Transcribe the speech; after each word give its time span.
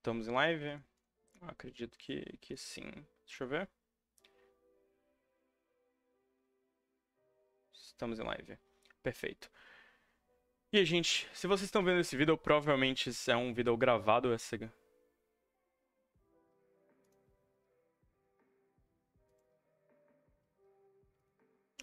Estamos 0.00 0.26
em 0.26 0.30
live? 0.30 0.80
Acredito 1.42 1.98
que, 1.98 2.24
que 2.38 2.56
sim. 2.56 2.90
Deixa 3.26 3.44
eu 3.44 3.48
ver. 3.48 3.68
Estamos 7.74 8.18
em 8.18 8.22
live. 8.22 8.58
Perfeito. 9.02 9.50
E 10.72 10.82
gente, 10.86 11.28
se 11.34 11.46
vocês 11.46 11.66
estão 11.66 11.84
vendo 11.84 12.00
esse 12.00 12.16
vídeo, 12.16 12.38
provavelmente 12.38 13.10
é 13.28 13.36
um 13.36 13.52
vídeo 13.52 13.76
gravado. 13.76 14.32
Essa... 14.32 14.56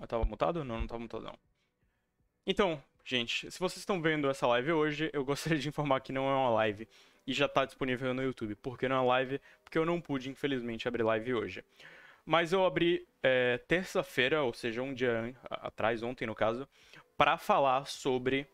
Eu 0.02 0.08
tava 0.08 0.26
mutado? 0.26 0.64
Não, 0.64 0.80
não 0.80 0.88
tava 0.88 1.02
mutado 1.02 1.24
não. 1.24 1.38
Então, 2.48 2.84
gente, 3.06 3.52
se 3.52 3.60
vocês 3.60 3.78
estão 3.78 4.02
vendo 4.02 4.28
essa 4.28 4.48
live 4.48 4.72
hoje, 4.72 5.12
eu 5.14 5.24
gostaria 5.24 5.60
de 5.60 5.70
informar 5.70 6.02
que 6.02 6.12
não 6.12 6.28
é 6.28 6.34
uma 6.34 6.50
live 6.50 6.88
e 7.28 7.34
já 7.34 7.46
está 7.46 7.66
disponível 7.66 8.14
no 8.14 8.24
YouTube. 8.24 8.56
Por 8.56 8.80
que 8.80 8.88
não 8.88 9.04
é 9.04 9.06
live? 9.06 9.42
Porque 9.64 9.78
eu 9.78 9.86
não 9.86 10.00
pude, 10.00 10.30
infelizmente, 10.30 10.88
abrir 10.88 11.04
live 11.04 11.34
hoje. 11.34 11.64
Mas 12.26 12.54
eu 12.54 12.66
abri 12.66 13.06
é, 13.22 13.58
terça-feira, 13.68 14.42
ou 14.44 14.54
seja, 14.54 14.82
um 14.82 14.94
dia 14.94 15.36
atrás, 15.50 16.02
ontem 16.02 16.26
no 16.26 16.34
caso, 16.34 16.68
para 17.18 17.38
falar 17.38 17.86
sobre 17.86 18.48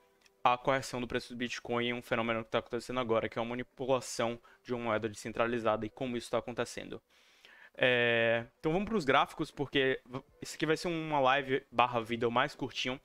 a 0.44 0.58
correção 0.58 1.00
do 1.00 1.08
preço 1.08 1.34
do 1.34 1.38
Bitcoin, 1.38 1.94
um 1.94 2.02
fenômeno 2.02 2.42
que 2.42 2.48
está 2.50 2.60
acontecendo 2.60 3.00
agora, 3.00 3.30
que 3.30 3.40
é 3.40 3.42
a 3.42 3.46
manipulação 3.46 4.40
de 4.64 4.74
uma 4.74 4.86
moeda 4.86 5.08
descentralizada 5.08 5.86
e 5.86 5.90
como 5.90 6.18
isso 6.18 6.28
está 6.28 6.40
acontecendo. 6.40 7.02
É, 7.76 8.46
então 8.60 8.72
vamos 8.72 8.88
para 8.88 8.98
os 8.98 9.06
gráficos, 9.06 9.50
porque 9.50 10.02
isso 10.42 10.56
aqui 10.56 10.66
vai 10.66 10.78
ser 10.78 10.90
uma 10.90 11.20
live 11.20 11.64
barra 11.72 12.02
vídeo 12.02 12.30
mais 12.30 12.56
curtinho. 12.56 13.00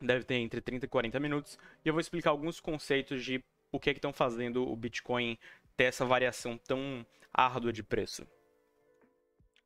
Deve 0.00 0.24
ter 0.24 0.34
entre 0.34 0.60
30 0.60 0.86
e 0.86 0.88
40 0.88 1.20
minutos. 1.20 1.58
E 1.84 1.88
eu 1.88 1.94
vou 1.94 2.00
explicar 2.00 2.30
alguns 2.30 2.58
conceitos 2.58 3.24
de 3.24 3.42
o 3.72 3.80
que 3.80 3.90
é 3.90 3.94
que 3.94 3.98
estão 3.98 4.12
fazendo 4.12 4.70
o 4.70 4.76
Bitcoin 4.76 5.38
ter 5.76 5.84
essa 5.84 6.04
variação 6.04 6.56
tão 6.58 7.04
árdua 7.32 7.72
de 7.72 7.82
preço. 7.82 8.26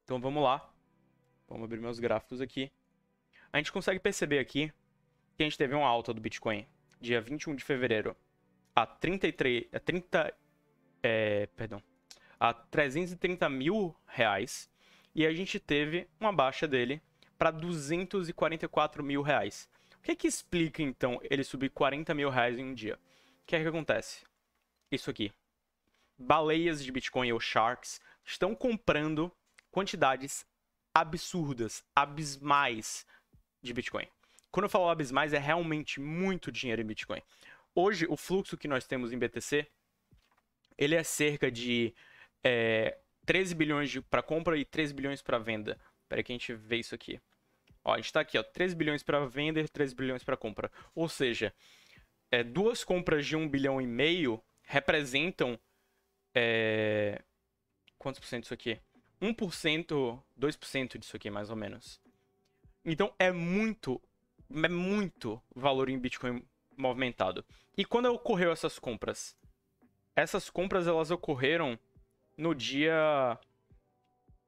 Então 0.04 0.20
vamos 0.20 0.42
lá. 0.42 0.72
Vamos 1.48 1.64
abrir 1.64 1.80
meus 1.80 1.98
gráficos 1.98 2.40
aqui. 2.40 2.70
A 3.52 3.58
gente 3.58 3.72
consegue 3.72 4.00
perceber 4.00 4.38
aqui 4.38 4.72
que 5.36 5.42
a 5.42 5.44
gente 5.44 5.58
teve 5.58 5.74
uma 5.74 5.86
alta 5.86 6.14
do 6.14 6.20
Bitcoin 6.20 6.66
dia 7.00 7.20
21 7.20 7.54
de 7.54 7.64
fevereiro 7.64 8.16
a 8.74 8.86
33, 8.86 9.66
a 9.72 9.80
30, 9.80 10.34
é, 11.02 11.46
perdão, 11.56 11.82
a 12.38 12.52
330 12.52 13.48
mil 13.48 13.94
reais 14.06 14.70
e 15.14 15.26
a 15.26 15.32
gente 15.32 15.58
teve 15.58 16.08
uma 16.20 16.32
baixa 16.32 16.68
dele 16.68 17.00
para 17.38 17.50
244 17.50 19.02
mil 19.02 19.22
reais. 19.22 19.68
O 19.98 20.02
que 20.02 20.12
é 20.12 20.14
que 20.14 20.26
explica 20.26 20.82
então 20.82 21.20
ele 21.30 21.42
subir 21.42 21.70
40 21.70 22.14
mil 22.14 22.30
reais 22.30 22.58
em 22.58 22.64
um 22.64 22.74
dia? 22.74 22.98
O 23.46 23.48
que 23.48 23.54
é 23.54 23.62
que 23.62 23.68
acontece? 23.68 24.24
Isso 24.90 25.08
aqui. 25.08 25.32
Baleias 26.18 26.82
de 26.82 26.90
Bitcoin 26.90 27.30
ou 27.30 27.38
sharks 27.38 28.00
estão 28.24 28.56
comprando 28.56 29.30
quantidades 29.70 30.44
absurdas, 30.92 31.84
abismais 31.94 33.06
de 33.62 33.72
Bitcoin. 33.72 34.08
Quando 34.50 34.64
eu 34.64 34.68
falo 34.68 34.88
abismais, 34.88 35.32
é 35.32 35.38
realmente 35.38 36.00
muito 36.00 36.50
dinheiro 36.50 36.82
em 36.82 36.86
Bitcoin. 36.86 37.22
Hoje, 37.72 38.04
o 38.08 38.16
fluxo 38.16 38.56
que 38.56 38.66
nós 38.66 38.84
temos 38.84 39.12
em 39.12 39.18
BTC, 39.18 39.64
ele 40.76 40.96
é 40.96 41.04
cerca 41.04 41.48
de 41.48 41.94
é, 42.42 42.98
13 43.26 43.54
bilhões 43.54 43.96
para 44.10 44.24
compra 44.24 44.58
e 44.58 44.64
13 44.64 44.92
bilhões 44.92 45.22
para 45.22 45.38
venda. 45.38 45.78
Espera 46.02 46.20
que 46.24 46.32
a 46.32 46.34
gente 46.34 46.52
vê 46.52 46.78
isso 46.78 46.96
aqui. 46.96 47.20
Ó, 47.84 47.92
a 47.92 47.96
gente 47.98 48.06
está 48.06 48.18
aqui, 48.18 48.36
ó, 48.36 48.42
13 48.42 48.74
bilhões 48.74 49.04
para 49.04 49.24
venda 49.24 49.60
e 49.60 49.68
13 49.68 49.94
bilhões 49.94 50.24
para 50.24 50.36
compra. 50.36 50.68
Ou 50.96 51.08
seja, 51.08 51.54
é, 52.30 52.42
duas 52.42 52.84
compras 52.84 53.26
de 53.26 53.36
um 53.36 53.48
bilhão 53.48 53.80
e 53.80 53.86
meio 53.86 54.42
representam. 54.62 55.58
É, 56.34 57.22
quantos 57.98 58.20
por 58.20 58.26
cento 58.26 58.42
disso 58.42 58.54
aqui? 58.54 58.78
1%, 59.20 60.22
2% 60.38 60.98
disso 60.98 61.16
aqui, 61.16 61.30
mais 61.30 61.50
ou 61.50 61.56
menos. 61.56 62.00
Então 62.84 63.12
é 63.18 63.32
muito, 63.32 64.00
é 64.50 64.68
muito 64.68 65.42
valor 65.54 65.88
em 65.88 65.98
Bitcoin 65.98 66.42
movimentado. 66.76 67.44
E 67.76 67.84
quando 67.84 68.06
ocorreu 68.06 68.52
essas 68.52 68.78
compras? 68.78 69.36
Essas 70.14 70.50
compras 70.50 70.86
elas 70.86 71.10
ocorreram 71.10 71.78
no 72.36 72.54
dia 72.54 73.38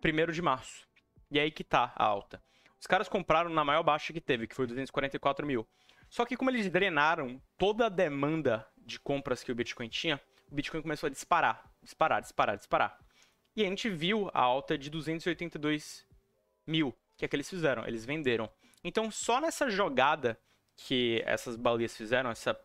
1 0.05 0.33
de 0.33 0.43
março. 0.43 0.87
E 1.31 1.39
aí 1.39 1.51
que 1.51 1.65
tá 1.65 1.93
a 1.97 2.05
alta. 2.05 2.43
Os 2.81 2.87
caras 2.87 3.09
compraram 3.09 3.51
na 3.51 3.65
maior 3.65 3.83
baixa 3.83 4.13
que 4.13 4.21
teve, 4.21 4.47
que 4.47 4.55
foi 4.55 4.67
244 4.67 5.47
mil. 5.47 5.67
Só 6.09 6.25
que 6.25 6.37
como 6.37 6.51
eles 6.51 6.71
drenaram 6.71 7.41
toda 7.57 7.87
a 7.87 7.89
demanda 7.89 8.67
de 8.77 8.99
compras 8.99 9.43
que 9.43 9.53
o 9.53 9.55
Bitcoin 9.55 9.89
tinha, 9.89 10.21
o 10.51 10.55
Bitcoin 10.55 10.81
começou 10.81 11.07
a 11.07 11.11
disparar, 11.11 11.71
disparar, 11.83 12.23
disparar, 12.23 12.57
disparar. 12.57 12.99
E 13.55 13.63
a 13.63 13.67
gente 13.67 13.91
viu 13.91 14.31
a 14.33 14.41
alta 14.41 14.79
de 14.79 14.89
282 14.89 16.07
mil, 16.67 16.95
que 17.17 17.25
é 17.25 17.29
que 17.29 17.37
eles 17.37 17.49
fizeram, 17.49 17.87
eles 17.87 18.05
venderam. 18.05 18.51
Então 18.83 19.11
só 19.11 19.41
nessa 19.41 19.69
jogada 19.69 20.39
que 20.77 21.23
essas 21.27 21.57
baleias 21.57 21.97
fizeram, 21.97 22.31
essa 22.31 22.59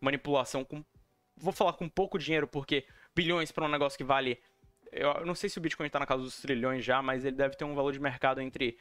manipulação 0.00 0.64
com, 0.64 0.84
vou 1.36 1.52
falar 1.52 1.72
com 1.74 1.88
pouco 1.88 2.18
dinheiro, 2.18 2.46
porque 2.46 2.86
bilhões 3.14 3.50
para 3.50 3.64
um 3.64 3.68
negócio 3.68 3.98
que 3.98 4.04
vale, 4.04 4.40
eu 4.92 5.26
não 5.26 5.34
sei 5.34 5.50
se 5.50 5.58
o 5.58 5.60
Bitcoin 5.60 5.86
está 5.88 5.98
na 5.98 6.06
casa 6.06 6.22
dos 6.22 6.40
trilhões 6.40 6.84
já, 6.84 7.02
mas 7.02 7.24
ele 7.24 7.36
deve 7.36 7.56
ter 7.56 7.64
um 7.64 7.74
valor 7.74 7.92
de 7.92 8.00
mercado 8.00 8.40
entre 8.40 8.78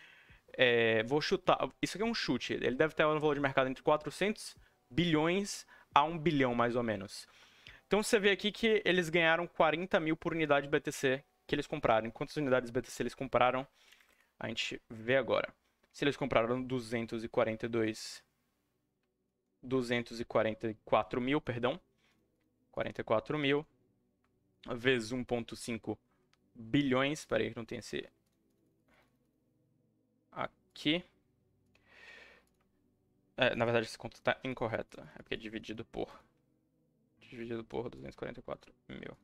é, 0.58 1.04
vou 1.04 1.22
chutar. 1.22 1.58
Isso 1.82 1.98
aqui 1.98 2.04
é 2.04 2.10
um 2.10 2.14
chute. 2.14 2.54
Ele 2.54 2.76
deve 2.76 2.94
ter 2.94 3.06
um 3.06 3.20
valor 3.20 3.36
de 3.36 3.42
mercado 3.42 3.70
entre 3.70 3.84
400 3.84 4.56
bilhões 4.90 5.66
a 5.94 6.04
1 6.04 6.18
bilhão, 6.18 6.56
mais 6.56 6.76
ou 6.76 6.84
menos. 6.84 7.28
Então 7.88 8.02
você 8.02 8.20
vê 8.20 8.32
aqui 8.32 8.52
que 8.52 8.82
eles 8.84 9.10
ganharam 9.10 9.48
40 9.48 10.00
mil 10.00 10.18
por 10.18 10.34
unidade 10.34 10.68
BTC 10.68 11.24
que 11.46 11.56
eles 11.56 11.68
compraram. 11.68 12.10
Quantas 12.10 12.36
unidades 12.38 12.72
BTC 12.72 13.04
eles 13.04 13.16
compraram? 13.16 13.68
A 14.40 14.48
gente 14.48 14.82
vê 14.90 15.18
agora. 15.18 15.54
Se 15.92 16.04
eles 16.04 16.18
compraram 16.18 16.62
242. 16.62 18.24
244 19.62 21.22
mil, 21.22 21.40
perdão. 21.40 21.80
44 22.72 23.38
mil. 23.38 23.66
Vezes 24.76 25.12
1,5 25.12 25.98
bilhões. 26.54 27.20
Espera 27.20 27.44
aí, 27.44 27.54
não 27.56 27.66
tem 27.66 27.80
esse 27.80 28.10
aqui. 30.76 31.04
É, 33.38 33.56
na 33.56 33.66
verdade, 33.66 33.88
essa 33.88 33.98
conta 33.98 34.18
está 34.18 34.38
incorreta. 34.44 35.10
É 35.16 35.24
porque 35.24 35.36
é 35.36 35.38
dividido 35.38 35.86
por. 35.86 36.22
Dividido 37.20 37.64
por 37.64 37.90
244 37.90 38.76
mil. 38.90 39.18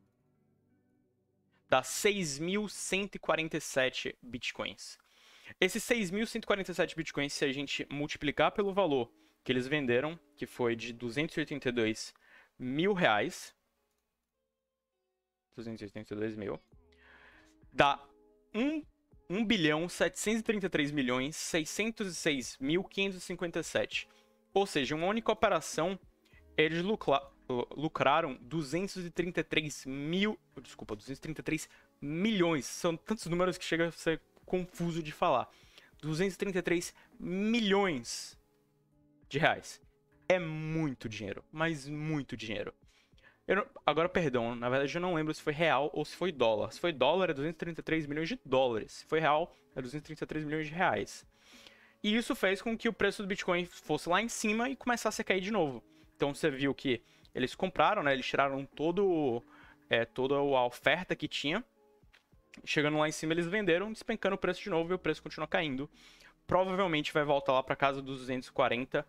Dá 1.69 1.81
6.147 1.81 4.15
bitcoins. 4.21 4.97
Esses 5.59 5.83
6.147 5.83 6.95
bitcoins, 6.95 7.33
se 7.33 7.43
a 7.45 7.51
gente 7.51 7.85
multiplicar 7.91 8.51
pelo 8.51 8.71
valor 8.73 9.11
que 9.43 9.51
eles 9.51 9.67
venderam, 9.67 10.19
que 10.35 10.45
foi 10.45 10.75
de 10.75 10.93
282 10.93 12.13
mil 12.57 12.93
reais. 12.93 13.55
282 15.55 16.35
mil. 16.35 16.61
Dá 17.71 17.99
1 18.53 18.83
1 19.31 19.45
bilhão 19.45 19.87
733 19.87 20.91
milhões 20.91 21.37
606 21.37 22.57
mil 22.59 22.83
557. 22.83 24.07
Ou 24.53 24.67
seja, 24.67 24.93
uma 24.93 25.07
única 25.07 25.31
operação, 25.31 25.97
eles 26.57 26.83
lucra, 26.83 27.21
lucraram 27.71 28.37
233 28.41 29.85
mil. 29.85 30.37
Desculpa, 30.61 30.97
233 30.97 31.69
milhões. 32.01 32.65
São 32.65 32.97
tantos 32.97 33.25
números 33.27 33.57
que 33.57 33.63
chega 33.63 33.87
a 33.87 33.91
ser 33.91 34.21
confuso 34.45 35.01
de 35.01 35.13
falar. 35.13 35.49
233 36.01 36.93
milhões 37.17 38.37
de 39.29 39.39
reais. 39.39 39.79
É 40.27 40.39
muito 40.39 41.07
dinheiro, 41.07 41.41
mas 41.51 41.87
muito 41.87 42.35
dinheiro. 42.35 42.73
Não, 43.47 43.65
agora, 43.85 44.07
perdão, 44.07 44.55
na 44.55 44.69
verdade 44.69 44.95
eu 44.95 45.01
não 45.01 45.13
lembro 45.13 45.33
se 45.33 45.41
foi 45.41 45.53
real 45.53 45.89
ou 45.93 46.05
se 46.05 46.15
foi 46.15 46.31
dólar. 46.31 46.71
Se 46.71 46.79
foi 46.79 46.93
dólar, 46.93 47.29
é 47.29 47.33
233 47.33 48.05
milhões 48.05 48.29
de 48.29 48.39
dólares. 48.45 48.91
Se 48.91 49.05
foi 49.05 49.19
real, 49.19 49.53
é 49.75 49.81
233 49.81 50.45
milhões 50.45 50.67
de 50.67 50.73
reais. 50.73 51.25
E 52.03 52.15
isso 52.15 52.33
fez 52.33 52.61
com 52.61 52.77
que 52.77 52.89
o 52.89 52.93
preço 52.93 53.21
do 53.21 53.27
Bitcoin 53.27 53.65
fosse 53.65 54.09
lá 54.09 54.21
em 54.21 54.29
cima 54.29 54.69
e 54.69 54.75
começasse 54.75 55.21
a 55.21 55.25
cair 55.25 55.41
de 55.41 55.51
novo. 55.51 55.83
Então 56.15 56.33
você 56.33 56.49
viu 56.49 56.73
que 56.73 57.01
eles 57.33 57.53
compraram, 57.53 58.03
né? 58.03 58.13
Eles 58.13 58.25
tiraram 58.25 58.65
todo, 58.65 59.43
é, 59.89 60.05
toda 60.05 60.35
a 60.35 60.65
oferta 60.65 61.15
que 61.15 61.27
tinha. 61.27 61.63
Chegando 62.65 62.97
lá 62.97 63.07
em 63.07 63.11
cima, 63.11 63.33
eles 63.33 63.47
venderam, 63.47 63.91
despencando 63.91 64.35
o 64.35 64.37
preço 64.37 64.61
de 64.61 64.69
novo 64.69 64.91
e 64.91 64.95
o 64.95 64.99
preço 64.99 65.21
continua 65.21 65.47
caindo. 65.47 65.89
Provavelmente 66.47 67.13
vai 67.13 67.23
voltar 67.23 67.53
lá 67.53 67.63
para 67.63 67.75
casa 67.75 68.01
dos 68.01 68.19
240, 68.19 69.05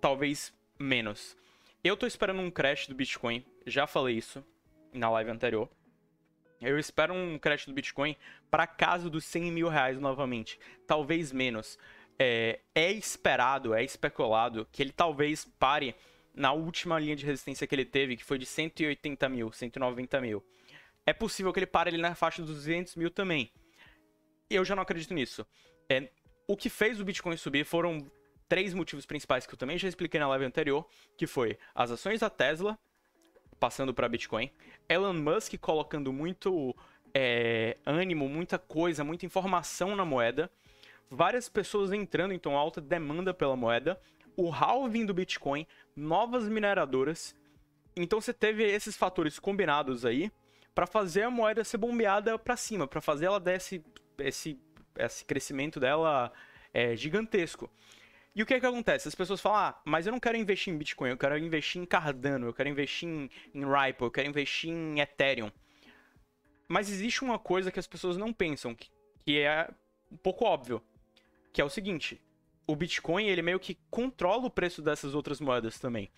talvez 0.00 0.52
menos. 0.78 1.36
Eu 1.84 1.98
tô 1.98 2.06
esperando 2.06 2.40
um 2.40 2.50
crash 2.50 2.86
do 2.86 2.94
Bitcoin, 2.94 3.44
já 3.66 3.86
falei 3.86 4.16
isso 4.16 4.42
na 4.90 5.10
live 5.10 5.30
anterior. 5.30 5.68
Eu 6.58 6.78
espero 6.78 7.12
um 7.12 7.38
crash 7.38 7.66
do 7.66 7.74
Bitcoin 7.74 8.16
para 8.50 8.66
casa 8.66 9.10
dos 9.10 9.22
100 9.26 9.52
mil 9.52 9.68
reais 9.68 10.00
novamente, 10.00 10.58
talvez 10.86 11.30
menos. 11.30 11.78
É, 12.18 12.60
é 12.74 12.90
esperado, 12.90 13.74
é 13.74 13.84
especulado 13.84 14.66
que 14.72 14.82
ele 14.82 14.92
talvez 14.92 15.44
pare 15.58 15.94
na 16.34 16.54
última 16.54 16.98
linha 16.98 17.14
de 17.14 17.26
resistência 17.26 17.66
que 17.66 17.74
ele 17.74 17.84
teve, 17.84 18.16
que 18.16 18.24
foi 18.24 18.38
de 18.38 18.46
180 18.46 19.28
mil, 19.28 19.52
190 19.52 20.20
mil. 20.22 20.42
É 21.04 21.12
possível 21.12 21.52
que 21.52 21.58
ele 21.58 21.66
pare 21.66 21.90
ali 21.90 21.98
na 21.98 22.14
faixa 22.14 22.40
dos 22.40 22.54
200 22.54 22.96
mil 22.96 23.10
também. 23.10 23.52
Eu 24.48 24.64
já 24.64 24.74
não 24.74 24.82
acredito 24.82 25.12
nisso. 25.12 25.46
É, 25.86 26.08
o 26.46 26.56
que 26.56 26.70
fez 26.70 26.98
o 26.98 27.04
Bitcoin 27.04 27.36
subir 27.36 27.66
foram 27.66 28.10
três 28.48 28.74
motivos 28.74 29.06
principais 29.06 29.46
que 29.46 29.54
eu 29.54 29.58
também 29.58 29.78
já 29.78 29.88
expliquei 29.88 30.20
na 30.20 30.28
live 30.28 30.44
anterior, 30.44 30.86
que 31.16 31.26
foi 31.26 31.58
as 31.74 31.90
ações 31.90 32.20
da 32.20 32.30
Tesla 32.30 32.78
passando 33.58 33.94
para 33.94 34.08
Bitcoin, 34.08 34.50
Elon 34.88 35.14
Musk 35.14 35.54
colocando 35.58 36.12
muito 36.12 36.76
é, 37.14 37.76
ânimo, 37.86 38.28
muita 38.28 38.58
coisa, 38.58 39.04
muita 39.04 39.24
informação 39.24 39.94
na 39.94 40.04
moeda, 40.04 40.50
várias 41.10 41.48
pessoas 41.48 41.92
entrando, 41.92 42.34
então 42.34 42.56
alta 42.56 42.80
demanda 42.80 43.32
pela 43.32 43.56
moeda, 43.56 43.98
o 44.36 44.50
halving 44.50 45.06
do 45.06 45.14
Bitcoin, 45.14 45.66
novas 45.96 46.48
mineradoras. 46.48 47.34
Então 47.96 48.20
você 48.20 48.34
teve 48.34 48.64
esses 48.64 48.96
fatores 48.96 49.38
combinados 49.38 50.04
aí 50.04 50.30
para 50.74 50.86
fazer 50.86 51.22
a 51.22 51.30
moeda 51.30 51.62
ser 51.62 51.78
bombeada 51.78 52.36
para 52.38 52.56
cima, 52.56 52.86
para 52.86 53.00
fazer 53.00 53.26
ela 53.26 53.38
dar 53.38 53.54
esse, 53.54 53.82
esse, 54.18 54.58
esse 54.98 55.24
crescimento 55.24 55.78
dela 55.78 56.32
é, 56.72 56.96
gigantesco. 56.96 57.70
E 58.34 58.42
o 58.42 58.46
que 58.46 58.54
é 58.54 58.60
que 58.60 58.66
acontece? 58.66 59.06
As 59.06 59.14
pessoas 59.14 59.40
falam, 59.40 59.58
ah, 59.60 59.80
mas 59.84 60.06
eu 60.06 60.12
não 60.12 60.18
quero 60.18 60.36
investir 60.36 60.74
em 60.74 60.76
Bitcoin, 60.76 61.10
eu 61.10 61.16
quero 61.16 61.38
investir 61.38 61.80
em 61.80 61.86
Cardano, 61.86 62.46
eu 62.46 62.54
quero 62.54 62.68
investir 62.68 63.08
em, 63.08 63.30
em 63.54 63.60
Ripple, 63.60 64.06
eu 64.06 64.10
quero 64.10 64.28
investir 64.28 64.70
em 64.70 64.98
Ethereum. 65.00 65.52
Mas 66.66 66.90
existe 66.90 67.22
uma 67.22 67.38
coisa 67.38 67.70
que 67.70 67.78
as 67.78 67.86
pessoas 67.86 68.16
não 68.16 68.32
pensam, 68.32 68.74
que, 68.74 68.90
que 69.24 69.38
é 69.38 69.70
um 70.10 70.16
pouco 70.16 70.44
óbvio, 70.44 70.82
que 71.52 71.60
é 71.60 71.64
o 71.64 71.68
seguinte, 71.68 72.20
o 72.66 72.74
Bitcoin, 72.74 73.26
ele 73.26 73.42
meio 73.42 73.60
que 73.60 73.78
controla 73.90 74.46
o 74.46 74.50
preço 74.50 74.82
dessas 74.82 75.14
outras 75.14 75.40
moedas 75.40 75.78
também. 75.78 76.10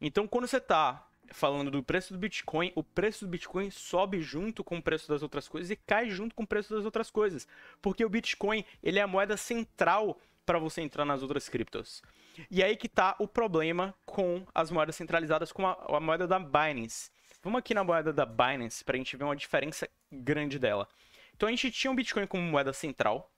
Então, 0.00 0.26
quando 0.26 0.46
você 0.46 0.58
está 0.58 1.08
falando 1.28 1.70
do 1.70 1.82
preço 1.82 2.12
do 2.12 2.18
Bitcoin, 2.18 2.72
o 2.74 2.82
preço 2.82 3.24
do 3.24 3.30
Bitcoin 3.30 3.70
sobe 3.70 4.20
junto 4.20 4.62
com 4.62 4.76
o 4.76 4.82
preço 4.82 5.08
das 5.08 5.22
outras 5.22 5.48
coisas 5.48 5.70
e 5.70 5.76
cai 5.76 6.10
junto 6.10 6.34
com 6.34 6.42
o 6.42 6.46
preço 6.46 6.74
das 6.74 6.84
outras 6.84 7.10
coisas. 7.10 7.46
Porque 7.80 8.04
o 8.04 8.08
Bitcoin, 8.08 8.64
ele 8.82 8.98
é 8.98 9.02
a 9.02 9.06
moeda 9.06 9.36
central 9.36 10.18
para 10.44 10.58
você 10.58 10.80
entrar 10.80 11.04
nas 11.04 11.22
outras 11.22 11.48
criptos. 11.48 12.02
E 12.50 12.62
aí 12.62 12.76
que 12.76 12.86
está 12.86 13.14
o 13.18 13.28
problema 13.28 13.94
com 14.04 14.46
as 14.54 14.70
moedas 14.70 14.96
centralizadas, 14.96 15.52
com 15.52 15.66
a, 15.66 15.72
a 15.88 16.00
moeda 16.00 16.26
da 16.26 16.38
Binance. 16.38 17.10
Vamos 17.42 17.58
aqui 17.58 17.74
na 17.74 17.84
moeda 17.84 18.12
da 18.12 18.24
Binance 18.24 18.84
para 18.84 18.96
a 18.96 18.98
gente 18.98 19.16
ver 19.16 19.24
uma 19.24 19.36
diferença 19.36 19.88
grande 20.10 20.58
dela. 20.58 20.88
Então 21.34 21.48
a 21.48 21.52
gente 21.52 21.70
tinha 21.70 21.90
o 21.90 21.94
Bitcoin 21.94 22.26
como 22.26 22.42
moeda 22.42 22.72
central. 22.72 23.30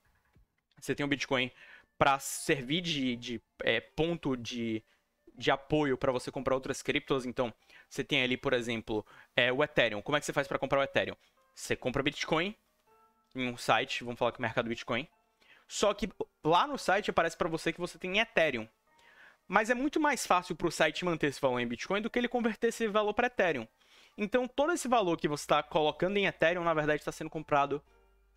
Você 0.80 0.94
tem 0.94 1.04
o 1.04 1.08
Bitcoin 1.08 1.50
para 1.98 2.18
servir 2.18 2.80
de, 2.80 3.16
de 3.16 3.42
é, 3.62 3.80
ponto 3.80 4.36
de, 4.36 4.82
de 5.34 5.50
apoio 5.50 5.96
para 5.96 6.12
você 6.12 6.30
comprar 6.30 6.54
outras 6.54 6.82
criptos. 6.82 7.24
Então, 7.24 7.52
você 7.88 8.04
tem 8.04 8.22
ali, 8.22 8.36
por 8.36 8.52
exemplo, 8.52 9.06
é, 9.36 9.52
o 9.52 9.62
Ethereum. 9.62 10.02
Como 10.02 10.16
é 10.16 10.20
que 10.20 10.26
você 10.26 10.32
faz 10.32 10.46
para 10.46 10.58
comprar 10.58 10.80
o 10.80 10.82
Ethereum? 10.82 11.16
Você 11.54 11.76
compra 11.76 12.02
Bitcoin 12.02 12.54
em 13.34 13.48
um 13.48 13.56
site, 13.56 14.04
vamos 14.04 14.18
falar 14.18 14.32
que 14.32 14.36
é 14.36 14.40
o 14.40 14.42
mercado 14.42 14.68
Bitcoin. 14.68 15.08
Só 15.66 15.92
que 15.94 16.08
lá 16.42 16.66
no 16.66 16.78
site 16.78 17.10
aparece 17.10 17.36
para 17.36 17.48
você 17.48 17.72
que 17.72 17.80
você 17.80 17.98
tem 17.98 18.18
Ethereum. 18.18 18.68
Mas 19.46 19.70
é 19.70 19.74
muito 19.74 20.00
mais 20.00 20.26
fácil 20.26 20.56
para 20.56 20.68
o 20.68 20.72
site 20.72 21.04
manter 21.04 21.28
esse 21.28 21.40
valor 21.40 21.60
em 21.60 21.66
Bitcoin 21.66 22.00
do 22.00 22.08
que 22.08 22.18
ele 22.18 22.28
converter 22.28 22.68
esse 22.68 22.86
valor 22.88 23.12
para 23.12 23.26
Ethereum. 23.26 23.66
Então, 24.16 24.46
todo 24.46 24.72
esse 24.72 24.88
valor 24.88 25.18
que 25.18 25.28
você 25.28 25.42
está 25.42 25.62
colocando 25.62 26.16
em 26.16 26.26
Ethereum, 26.26 26.64
na 26.64 26.72
verdade, 26.72 27.00
está 27.00 27.12
sendo 27.12 27.30
comprado 27.30 27.82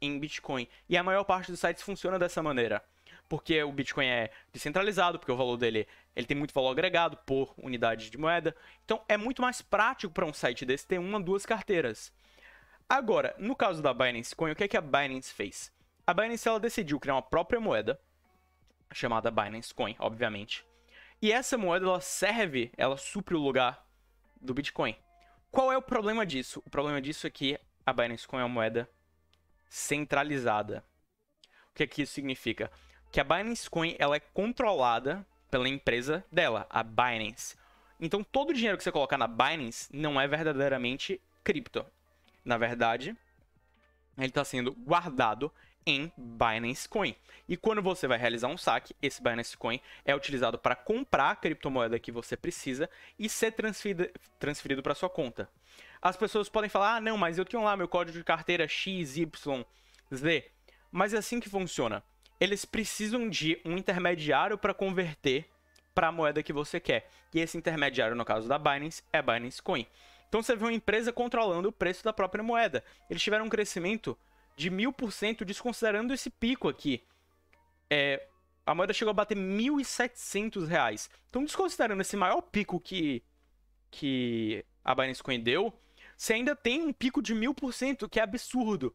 em 0.02 0.20
Bitcoin. 0.20 0.68
E 0.90 0.98
a 0.98 1.04
maior 1.04 1.24
parte 1.24 1.52
dos 1.52 1.60
sites 1.60 1.84
funciona 1.84 2.20
dessa 2.20 2.42
maneira 2.42 2.84
porque 3.28 3.62
o 3.64 3.72
Bitcoin 3.72 4.08
é 4.08 4.32
descentralizado, 4.54 5.20
porque 5.20 5.32
o 5.32 5.38
valor 5.38 5.58
dele 5.58 5.88
ele 6.16 6.26
tem 6.26 6.38
muito 6.38 6.54
valor 6.54 6.72
agregado 6.72 7.18
por 7.26 7.54
unidade 7.58 8.10
de 8.10 8.18
moeda. 8.18 8.56
Então 8.86 9.02
é 9.08 9.18
muito 9.18 9.42
mais 9.42 9.62
prático 9.62 10.14
para 10.14 10.26
um 10.26 10.34
site 10.34 10.66
desse 10.66 10.88
ter 10.88 11.00
uma, 11.00 11.20
duas 11.20 11.46
carteiras. 11.46 12.12
Agora, 12.90 13.36
no 13.38 13.56
caso 13.56 13.82
da 13.82 13.94
Binance 13.94 14.36
Coin, 14.36 14.52
o 14.52 14.56
que, 14.56 14.64
é 14.64 14.68
que 14.68 14.78
a 14.78 14.82
Binance 14.82 15.34
fez? 15.34 15.72
A 16.08 16.14
Binance 16.14 16.48
ela 16.48 16.60
decidiu 16.60 17.00
criar 17.00 17.16
uma 17.16 17.22
própria 17.22 17.60
moeda, 17.60 18.00
chamada 18.94 19.30
Binance 19.30 19.74
Coin, 19.74 19.96
obviamente. 20.00 20.66
E 21.22 21.32
essa 21.32 21.58
moeda 21.58 21.86
ela 21.86 22.02
serve, 22.02 22.72
ela 22.78 22.98
supre 22.98 23.36
o 23.36 23.40
lugar 23.40 23.86
do 24.42 24.54
Bitcoin. 24.54 24.96
Qual 25.52 25.72
é 25.72 25.78
o 25.78 25.82
problema 25.82 26.26
disso? 26.26 26.64
O 26.66 26.70
problema 26.70 27.02
disso 27.02 27.28
é 27.28 27.30
que 27.30 27.60
a 27.86 27.92
Binance 27.92 28.28
Coin 28.28 28.40
é 28.40 28.44
uma 28.46 28.50
moeda 28.50 28.90
centralizada. 29.70 30.84
O 31.72 31.76
que, 31.76 31.84
é 31.84 31.88
que 31.88 32.02
isso 32.02 32.14
significa? 32.14 32.72
que 33.12 33.20
a 33.20 33.24
Binance 33.24 33.70
Coin 33.70 33.96
ela 34.00 34.16
é 34.16 34.20
controlada 34.20 35.26
pela 35.50 35.68
empresa 35.68 36.24
dela, 36.32 36.68
a 36.70 36.84
Binance. 36.84 37.56
Então 38.00 38.24
todo 38.24 38.50
o 38.50 38.54
dinheiro 38.54 38.78
que 38.78 38.84
você 38.84 38.92
colocar 38.92 39.18
na 39.18 39.28
Binance 39.28 39.90
não 39.92 40.20
é 40.20 40.28
verdadeiramente 40.28 41.22
cripto. 41.44 41.86
Na 42.44 42.58
verdade, 42.58 43.16
ele 44.18 44.28
está 44.28 44.44
sendo 44.44 44.74
guardado 44.74 45.52
em 45.88 46.12
Binance 46.16 46.88
Coin. 46.88 47.16
E 47.50 47.58
quando 47.58 47.82
você 47.82 48.08
vai 48.08 48.18
realizar 48.18 48.50
um 48.50 48.58
saque, 48.58 48.96
esse 49.02 49.24
Binance 49.24 49.58
Coin 49.58 49.80
é 50.06 50.16
utilizado 50.16 50.60
para 50.60 50.76
comprar 50.76 51.32
a 51.32 51.36
criptomoeda 51.36 51.98
que 51.98 52.12
você 52.12 52.38
precisa 52.38 52.90
e 53.18 53.28
ser 53.28 53.54
transferido, 53.54 54.08
transferido 54.38 54.84
para 54.84 54.94
sua 54.94 55.10
conta. 55.10 55.50
As 56.02 56.16
pessoas 56.16 56.50
podem 56.50 56.70
falar: 56.70 56.98
ah, 56.98 57.02
não, 57.02 57.18
mas 57.18 57.38
eu 57.38 57.46
tenho 57.46 57.64
lá 57.64 57.76
meu 57.76 57.88
código 57.88 58.18
de 58.18 58.24
carteira 58.24 58.68
XYZ. 58.68 59.28
Mas 60.92 61.14
é 61.14 61.18
assim 61.18 61.40
que 61.40 61.50
funciona 61.50 62.04
eles 62.40 62.66
precisam 62.66 63.28
de 63.30 63.60
um 63.66 63.78
intermediário 63.78 64.58
para 64.58 64.74
converter 64.74 65.50
para 65.94 66.08
a 66.08 66.12
moeda 66.12 66.44
que 66.44 66.54
você 66.54 66.80
quer. 66.80 67.10
E 67.34 67.40
esse 67.40 67.58
intermediário, 67.58 68.16
no 68.16 68.26
caso 68.26 68.48
da 68.48 68.60
Binance, 68.60 69.04
é 69.12 69.22
Binance 69.22 69.62
Coin. 69.62 69.88
Então 70.28 70.44
você 70.44 70.56
vê 70.56 70.66
uma 70.66 70.74
empresa 70.74 71.12
controlando 71.12 71.70
o 71.70 71.72
preço 71.72 72.04
da 72.04 72.14
própria 72.14 72.44
moeda. 72.44 72.84
Eles 73.10 73.24
tiveram 73.24 73.46
um 73.46 73.50
crescimento 73.50 74.18
de 74.58 74.72
mil 74.72 74.92
por 74.92 75.14
cento, 75.14 75.46
desconsiderando 75.46 76.14
esse 76.14 76.30
pico 76.30 76.68
aqui. 76.68 77.04
É, 77.90 78.28
a 78.66 78.74
moeda 78.74 78.92
chegou 78.92 79.12
a 79.12 79.14
bater 79.14 79.38
1.700 79.38 80.68
reais. 80.68 81.10
Então, 81.30 81.46
desconsiderando 81.46 82.02
esse 82.02 82.18
maior 82.18 82.42
pico 82.42 82.80
que, 82.80 83.24
que 83.92 84.66
a 84.84 84.96
Binance 84.96 85.22
Coin 85.22 85.40
deu, 85.40 85.72
você 86.18 86.34
ainda 86.34 86.56
tem 86.56 86.82
um 86.82 86.92
pico 86.92 87.22
de 87.22 87.36
mil 87.36 87.54
por 87.54 87.72
cento, 87.72 88.10
que 88.10 88.20
é 88.20 88.24
absurdo. 88.24 88.94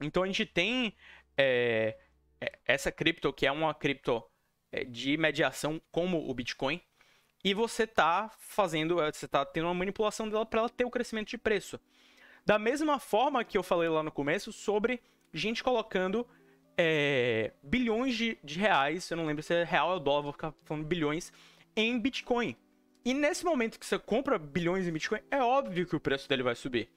Então, 0.00 0.22
a 0.22 0.26
gente 0.26 0.46
tem 0.46 0.94
é, 1.36 1.98
é, 2.40 2.58
essa 2.64 2.90
cripto, 2.90 3.32
que 3.34 3.46
é 3.46 3.52
uma 3.52 3.74
cripto 3.74 4.24
é, 4.72 4.82
de 4.82 5.16
mediação 5.18 5.80
como 5.92 6.28
o 6.28 6.34
Bitcoin, 6.34 6.80
e 7.44 7.52
você 7.52 7.82
está 7.82 8.30
fazendo, 8.38 8.98
é, 9.02 9.12
você 9.12 9.26
está 9.26 9.44
tendo 9.44 9.66
uma 9.66 9.74
manipulação 9.74 10.26
dela 10.26 10.46
para 10.46 10.60
ela 10.60 10.70
ter 10.70 10.86
o 10.86 10.90
crescimento 10.90 11.28
de 11.28 11.36
preço. 11.36 11.78
Da 12.44 12.58
mesma 12.58 12.98
forma 12.98 13.44
que 13.44 13.56
eu 13.56 13.62
falei 13.62 13.88
lá 13.88 14.02
no 14.02 14.12
começo 14.12 14.52
sobre 14.52 15.00
gente 15.32 15.64
colocando 15.64 16.26
é, 16.76 17.52
bilhões 17.62 18.14
de, 18.16 18.38
de, 18.44 18.58
reais, 18.58 19.10
eu 19.10 19.16
não 19.16 19.26
lembro 19.26 19.42
se 19.42 19.54
é 19.54 19.64
real 19.64 19.92
ou 19.92 20.00
dólar, 20.00 20.22
vou 20.22 20.32
ficar 20.32 20.54
falando 20.64 20.84
bilhões, 20.84 21.32
em 21.74 21.98
Bitcoin. 21.98 22.56
E 23.04 23.12
nesse 23.12 23.44
momento 23.44 23.78
que 23.78 23.86
você 23.86 23.98
compra 23.98 24.38
bilhões 24.38 24.86
em 24.86 24.92
Bitcoin, 24.92 25.20
é 25.30 25.42
óbvio 25.42 25.86
que 25.86 25.96
o 25.96 26.00
preço 26.00 26.28
dele 26.28 26.42
vai 26.42 26.54
subir. 26.54 26.88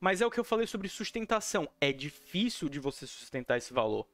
Mas 0.00 0.20
é 0.20 0.26
o 0.26 0.30
que 0.30 0.40
eu 0.40 0.44
falei 0.44 0.66
sobre 0.66 0.88
sustentação. 0.88 1.68
É 1.80 1.92
difícil 1.92 2.68
de 2.68 2.78
você 2.78 3.06
sustentar 3.06 3.56
esse 3.56 3.72
valor 3.72 4.06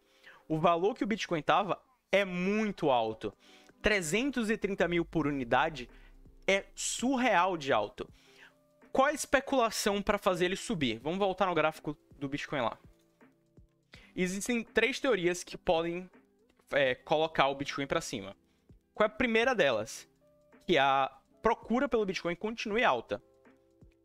o 0.51 0.59
valor 0.59 0.97
que 0.97 1.05
o 1.05 1.07
Bitcoin 1.07 1.41
tava 1.41 1.81
é 2.11 2.25
muito 2.25 2.91
alto. 2.91 3.33
330 3.81 4.89
mil 4.89 5.05
por 5.05 5.29
unidade 5.29 5.89
é 6.45 6.65
surreal 6.75 7.57
de 7.57 7.73
alto. 7.73 8.11
Qual 8.93 9.07
a 9.07 9.13
especulação 9.13 10.03
para 10.03 10.19
fazer 10.19 10.47
ele 10.47 10.57
subir? 10.57 10.99
Vamos 10.99 11.19
voltar 11.19 11.47
no 11.47 11.55
gráfico 11.55 11.97
do 12.19 12.29
Bitcoin 12.29 12.61
lá. 12.61 12.79
Existem 14.17 14.65
três 14.65 14.99
teorias 14.99 15.45
que 15.45 15.57
podem 15.57 16.11
é, 16.73 16.95
colocar 16.95 17.47
o 17.49 17.55
Bitcoin 17.55 17.87
para 17.87 18.01
cima. 18.01 18.37
Qual 18.93 19.05
é 19.05 19.11
a 19.11 19.15
primeira 19.15 19.55
delas? 19.55 20.09
Que 20.67 20.77
a 20.77 21.11
procura 21.41 21.89
pelo 21.89 22.05
Bitcoin 22.05 22.35
continue 22.35 22.83
alta. 22.83 23.23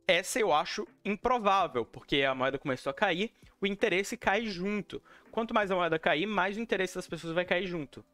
Essa 0.07 0.39
eu 0.39 0.53
acho 0.53 0.87
improvável, 1.03 1.83
porque 1.83 2.21
a 2.21 2.35
moeda 2.35 2.59
começou 2.59 2.91
a 2.91 2.93
cair, 2.93 3.31
o 3.59 3.65
interesse 3.65 4.15
cai 4.15 4.45
junto. 4.45 5.01
Quanto 5.31 5.53
mais 5.53 5.71
a 5.71 5.75
moeda 5.75 5.97
cair, 5.97 6.27
mais 6.27 6.57
o 6.57 6.61
interesse 6.61 6.93
das 6.93 7.07
pessoas 7.07 7.33
vai 7.33 7.43
cair 7.43 7.65
junto. 7.65 8.05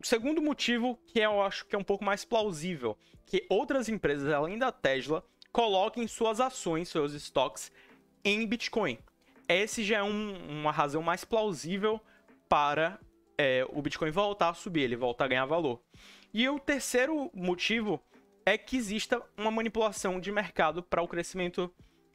O 0.00 0.06
segundo 0.06 0.42
motivo, 0.42 0.98
que 1.06 1.20
eu 1.20 1.40
acho 1.40 1.64
que 1.66 1.76
é 1.76 1.78
um 1.78 1.84
pouco 1.84 2.04
mais 2.04 2.24
plausível, 2.24 2.98
que 3.24 3.46
outras 3.48 3.88
empresas, 3.88 4.32
além 4.32 4.58
da 4.58 4.72
Tesla, 4.72 5.24
coloquem 5.52 6.06
suas 6.06 6.40
ações, 6.40 6.88
seus 6.88 7.12
estoques, 7.12 7.72
em 8.24 8.46
Bitcoin. 8.46 8.98
Esse 9.48 9.82
já 9.82 9.98
é 9.98 10.02
um, 10.02 10.60
uma 10.60 10.70
razão 10.70 11.02
mais 11.02 11.24
plausível 11.24 12.00
para 12.48 12.98
é, 13.36 13.66
o 13.70 13.80
Bitcoin 13.80 14.10
voltar 14.10 14.50
a 14.50 14.54
subir, 14.54 14.82
ele 14.82 14.96
voltar 14.96 15.24
a 15.24 15.28
ganhar 15.28 15.46
valor. 15.46 15.80
E 16.32 16.48
o 16.48 16.58
terceiro 16.58 17.30
motivo 17.32 18.02
é 18.44 18.58
que 18.58 18.76
exista 18.76 19.22
uma 19.36 19.50
manipulação 19.50 20.20
de 20.20 20.30
mercado 20.32 20.82
para 20.82 21.02
o 21.02 21.08
crescimento 21.08 21.72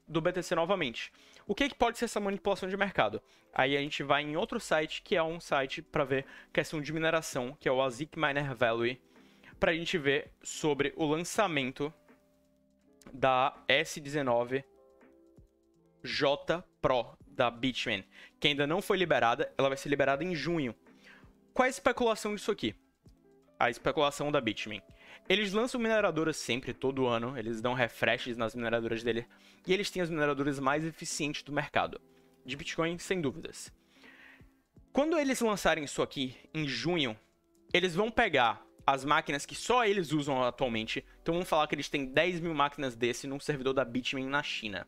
do 0.08 0.22
BTC 0.22 0.54
novamente. 0.56 1.12
O 1.48 1.56
que, 1.56 1.70
que, 1.70 1.76
pode 1.76 1.98
ser 1.98 2.06
essa 2.06 2.20
manipulação 2.20 2.70
de 2.70 2.78
mercado? 2.78 3.22
Aí 3.54 3.76
a 3.76 3.80
gente 3.80 4.04
vai 4.04 4.24
em 4.24 4.36
outro 4.36 4.60
site, 4.60 5.02
que 5.02 5.16
é 5.16 5.24
um 5.24 5.40
site 5.40 5.82
para 5.82 6.04
ver 6.04 6.26
questão 6.52 6.82
de 6.82 6.94
mineração, 6.94 7.58
que 7.60 7.68
é 7.68 7.72
o 7.72 7.82
ASIC 7.82 8.18
Miner 8.18 8.56
Value. 8.56 8.98
pra 9.60 9.74
gente 9.74 9.98
ver 9.98 10.32
sobre 10.42 10.94
o 10.96 11.06
lançamento 11.06 11.94
da 13.12 13.54
S19 13.68 14.64
J 16.04 16.64
Pro 16.82 17.18
da 17.28 17.50
Bitmain, 17.50 18.04
que 18.40 18.50
ainda 18.50 18.68
não 18.68 18.82
foi 18.82 18.98
liberada, 18.98 19.52
ela 19.58 19.70
vai 19.70 19.78
ser 19.78 19.90
liberada 19.90 20.24
em 20.24 20.36
junho. 20.36 20.76
Qual 21.54 21.66
é 21.66 21.68
a 21.68 21.70
especulação 21.70 22.36
disso 22.36 22.52
aqui? 22.52 22.76
A 23.60 23.70
especulação 23.70 24.32
da 24.32 24.42
Bitmain. 24.42 24.82
Eles 25.30 25.54
lançam 25.54 25.80
mineradoras 25.80 26.36
sempre, 26.36 26.74
todo 26.74 27.08
ano, 27.08 27.38
eles 27.38 27.62
dão 27.62 27.74
refreshes 27.74 28.36
nas 28.36 28.54
mineradoras 28.54 29.04
dele, 29.04 29.26
e 29.66 29.74
eles 29.74 29.90
têm 29.90 30.02
as 30.02 30.10
mineradoras 30.10 30.60
mais 30.60 30.84
eficientes 30.84 31.44
do 31.44 31.54
mercado. 31.54 32.02
De 32.46 32.58
Bitcoin, 32.58 32.98
sem 32.98 33.22
dúvidas. 33.22 33.72
Quando 34.92 35.18
eles 35.18 35.40
lançarem 35.40 35.86
isso 35.86 36.02
aqui, 36.02 36.36
em 36.54 36.68
junho, 36.68 37.18
eles 37.74 37.96
vão 37.96 38.12
pegar 38.12 38.62
as 38.86 39.06
máquinas 39.06 39.46
que 39.46 39.56
só 39.56 39.86
eles 39.86 40.12
usam 40.12 40.42
atualmente. 40.44 41.06
Então 41.22 41.34
vamos 41.34 41.50
falar 41.50 41.68
que 41.68 41.76
eles 41.76 41.90
têm 41.90 42.06
10 42.06 42.40
mil 42.42 42.54
máquinas 42.54 42.96
desse 42.96 43.28
num 43.28 43.40
servidor 43.40 43.74
da 43.74 43.86
Bitmain 43.86 44.28
na 44.28 44.44
China. 44.44 44.88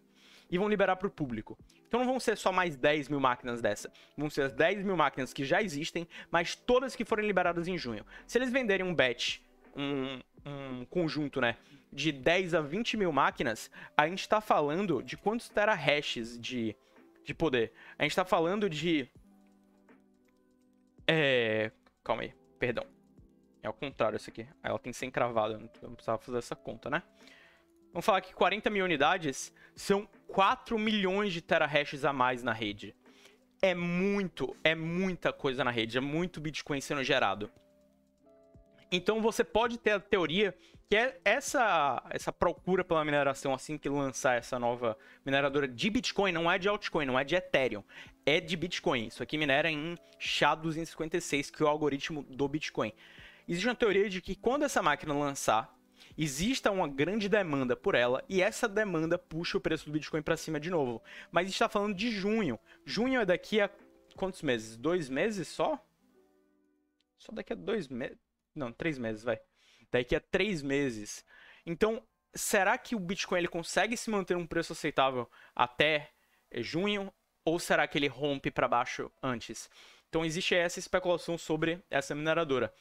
E 0.49 0.57
vão 0.57 0.69
liberar 0.69 0.95
para 0.97 1.07
o 1.07 1.11
público. 1.11 1.57
Então 1.87 1.99
não 1.99 2.07
vão 2.07 2.19
ser 2.19 2.37
só 2.37 2.51
mais 2.51 2.75
10 2.75 3.09
mil 3.09 3.19
máquinas 3.19 3.61
dessa. 3.61 3.91
Vão 4.17 4.29
ser 4.29 4.43
as 4.43 4.53
10 4.53 4.83
mil 4.83 4.97
máquinas 4.97 5.33
que 5.33 5.45
já 5.45 5.61
existem, 5.61 6.07
mas 6.29 6.55
todas 6.55 6.95
que 6.95 7.05
forem 7.05 7.25
liberadas 7.25 7.67
em 7.67 7.77
junho. 7.77 8.05
Se 8.27 8.37
eles 8.37 8.51
venderem 8.51 8.85
um 8.85 8.93
batch, 8.93 9.39
um, 9.75 10.19
um 10.45 10.85
conjunto, 10.85 11.39
né? 11.39 11.57
De 11.91 12.11
10 12.11 12.53
a 12.53 12.61
20 12.61 12.97
mil 12.97 13.11
máquinas, 13.11 13.71
a 13.95 14.07
gente 14.07 14.21
está 14.21 14.41
falando 14.41 15.01
de 15.01 15.15
quantos 15.15 15.49
terahashes 15.49 16.39
de, 16.39 16.75
de 17.23 17.33
poder? 17.33 17.71
A 17.97 18.03
gente 18.03 18.11
está 18.11 18.25
falando 18.25 18.69
de. 18.69 19.09
É. 21.07 21.71
Calma 22.03 22.23
aí, 22.23 22.33
perdão. 22.59 22.94
É 23.65 23.67
ao 23.67 23.73
contrário 23.73 24.15
isso 24.15 24.29
aqui. 24.29 24.47
Ela 24.61 24.77
tem 24.77 24.93
100 24.93 25.09
cravado, 25.09 25.57
não 25.81 25.95
precisava 25.95 26.19
fazer 26.19 26.37
essa 26.37 26.55
conta, 26.55 26.87
né? 26.87 27.01
Vamos 27.91 28.05
falar 28.05 28.21
que 28.21 28.31
40 28.31 28.69
mil 28.69 28.85
unidades 28.85 29.51
são 29.75 30.07
4 30.27 30.77
milhões 30.77 31.33
de 31.33 31.41
terahashes 31.41 32.05
a 32.05 32.13
mais 32.13 32.43
na 32.43 32.53
rede. 32.53 32.95
É 33.63 33.73
muito, 33.73 34.55
é 34.63 34.75
muita 34.75 35.33
coisa 35.33 35.63
na 35.63 35.71
rede, 35.71 35.97
é 35.97 36.01
muito 36.01 36.39
Bitcoin 36.39 36.79
sendo 36.79 37.03
gerado. 37.03 37.51
Então 38.91 39.19
você 39.19 39.43
pode 39.43 39.79
ter 39.79 39.91
a 39.91 39.99
teoria 39.99 40.55
que 40.87 40.95
é 40.95 41.19
essa, 41.25 42.03
essa 42.11 42.31
procura 42.31 42.83
pela 42.83 43.03
mineração 43.03 43.51
assim 43.51 43.79
que 43.79 43.89
lançar 43.89 44.37
essa 44.37 44.59
nova 44.59 44.95
mineradora 45.25 45.67
de 45.67 45.89
Bitcoin, 45.89 46.31
não 46.31 46.51
é 46.51 46.59
de 46.59 46.69
altcoin, 46.69 47.05
não 47.07 47.17
é 47.17 47.23
de 47.23 47.35
Ethereum, 47.35 47.83
é 48.27 48.39
de 48.39 48.55
Bitcoin. 48.55 49.07
Isso 49.07 49.23
aqui 49.23 49.39
minera 49.39 49.71
em 49.71 49.97
SHA-256, 50.19 51.49
que 51.49 51.63
é 51.63 51.65
o 51.65 51.69
algoritmo 51.69 52.21
do 52.29 52.47
Bitcoin. 52.47 52.93
Existe 53.47 53.67
uma 53.67 53.75
teoria 53.75 54.09
de 54.09 54.21
que 54.21 54.35
quando 54.35 54.63
essa 54.63 54.81
máquina 54.81 55.13
lançar, 55.13 55.75
exista 56.17 56.71
uma 56.71 56.87
grande 56.87 57.27
demanda 57.27 57.75
por 57.75 57.95
ela 57.95 58.23
e 58.27 58.41
essa 58.41 58.67
demanda 58.67 59.17
puxa 59.17 59.57
o 59.57 59.61
preço 59.61 59.85
do 59.85 59.91
Bitcoin 59.91 60.21
para 60.21 60.37
cima 60.37 60.59
de 60.59 60.69
novo. 60.69 61.01
Mas 61.31 61.49
está 61.49 61.69
falando 61.69 61.95
de 61.95 62.09
junho. 62.09 62.59
Junho 62.85 63.19
é 63.21 63.25
daqui 63.25 63.61
a 63.61 63.69
quantos 64.15 64.41
meses? 64.41 64.77
Dois 64.77 65.09
meses 65.09 65.47
só? 65.47 65.79
Só 67.17 67.31
daqui 67.31 67.53
a 67.53 67.55
dois 67.55 67.87
meses. 67.87 68.17
Não, 68.53 68.71
três 68.71 68.97
meses, 68.97 69.23
vai. 69.23 69.39
Daqui 69.91 70.15
a 70.15 70.19
três 70.19 70.61
meses. 70.61 71.25
Então, 71.65 72.01
será 72.33 72.77
que 72.77 72.95
o 72.95 72.99
Bitcoin 72.99 73.39
ele 73.39 73.47
consegue 73.47 73.97
se 73.97 74.09
manter 74.09 74.35
um 74.35 74.47
preço 74.47 74.73
aceitável 74.73 75.29
até 75.53 76.11
junho? 76.57 77.13
Ou 77.43 77.59
será 77.59 77.87
que 77.87 77.97
ele 77.97 78.07
rompe 78.07 78.49
para 78.49 78.67
baixo 78.67 79.11
antes? 79.21 79.69
Então, 80.09 80.25
existe 80.25 80.55
essa 80.55 80.79
especulação 80.79 81.37
sobre 81.37 81.83
essa 81.89 82.15
mineradora. 82.15 82.73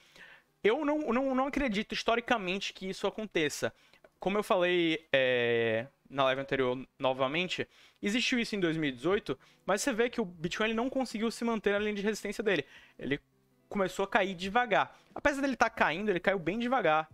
Eu 0.64 0.83
não, 0.83 1.12
não, 1.12 1.35
não 1.35 1.47
acredito 1.47 1.92
historicamente 1.92 2.73
que 2.73 2.88
isso 2.88 3.06
aconteça. 3.06 3.71
Como 4.18 4.38
eu 4.38 4.42
falei 4.42 5.06
é, 5.12 5.87
na 6.09 6.25
live 6.25 6.40
anterior 6.40 6.88
novamente, 6.99 7.68
existiu 8.00 8.38
isso 8.38 8.56
em 8.56 8.61
2018, 8.61 9.38
mas 9.66 9.83
você 9.83 9.92
vê 9.92 10.09
que 10.09 10.23
o 10.23 10.25
Bitcoin 10.25 10.68
ele 10.68 10.75
não 10.75 10.88
conseguiu 10.88 11.30
se 11.30 11.44
manter 11.44 11.73
na 11.73 11.78
linha 11.78 11.94
de 11.94 12.00
resistência 12.00 12.42
dele. 12.42 12.64
Ele 12.99 13.21
começou 13.68 14.06
a 14.06 14.09
cair 14.09 14.35
devagar. 14.35 14.99
Apesar 15.14 15.42
dele 15.42 15.52
estar 15.52 15.68
tá 15.68 15.76
caindo, 15.76 16.09
ele 16.09 16.21
caiu 16.21 16.38
bem 16.38 16.59
devagar. 16.59 17.11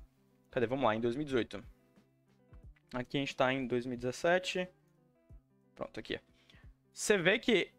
Cadê? 0.49 0.67
Vamos 0.67 0.85
lá, 0.85 0.95
em 0.95 1.01
2018. 1.01 1.61
Aqui 2.95 3.17
a 3.17 3.21
gente 3.21 3.31
está 3.31 3.53
em 3.53 3.67
2017. 3.67 4.69
Pronto, 5.75 5.99
aqui. 5.99 6.21
Você 6.93 7.19
vê 7.19 7.39
que 7.41 7.73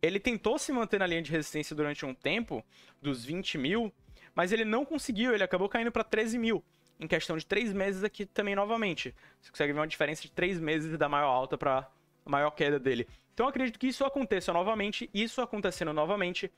ele 0.00 0.18
tentou 0.18 0.58
se 0.58 0.72
manter 0.72 1.00
na 1.00 1.06
linha 1.06 1.20
de 1.20 1.30
resistência 1.30 1.76
durante 1.76 2.06
um 2.06 2.14
tempo, 2.14 2.64
dos 3.02 3.24
20 3.24 3.58
mil, 3.58 3.92
mas 4.34 4.52
ele 4.52 4.64
não 4.64 4.84
conseguiu, 4.84 5.34
ele 5.34 5.44
acabou 5.44 5.68
caindo 5.68 5.92
para 5.92 6.04
13 6.04 6.38
mil. 6.38 6.64
Em 7.00 7.06
questão 7.06 7.36
de 7.36 7.46
3 7.46 7.72
meses 7.72 8.02
aqui 8.02 8.26
também 8.26 8.56
novamente. 8.56 9.14
Você 9.40 9.50
consegue 9.50 9.72
ver 9.72 9.78
uma 9.78 9.86
diferença 9.86 10.22
de 10.22 10.32
3 10.32 10.58
meses 10.58 10.98
da 10.98 11.08
maior 11.08 11.28
alta 11.28 11.56
para 11.56 11.88
a 12.26 12.30
maior 12.30 12.50
queda 12.50 12.78
dele. 12.78 13.06
Então 13.32 13.46
acredito 13.46 13.78
que 13.78 13.86
isso 13.86 14.04
aconteça 14.04 14.52
novamente. 14.52 15.08
Isso 15.14 15.40
acontecendo 15.40 15.92
novamente 15.92 16.50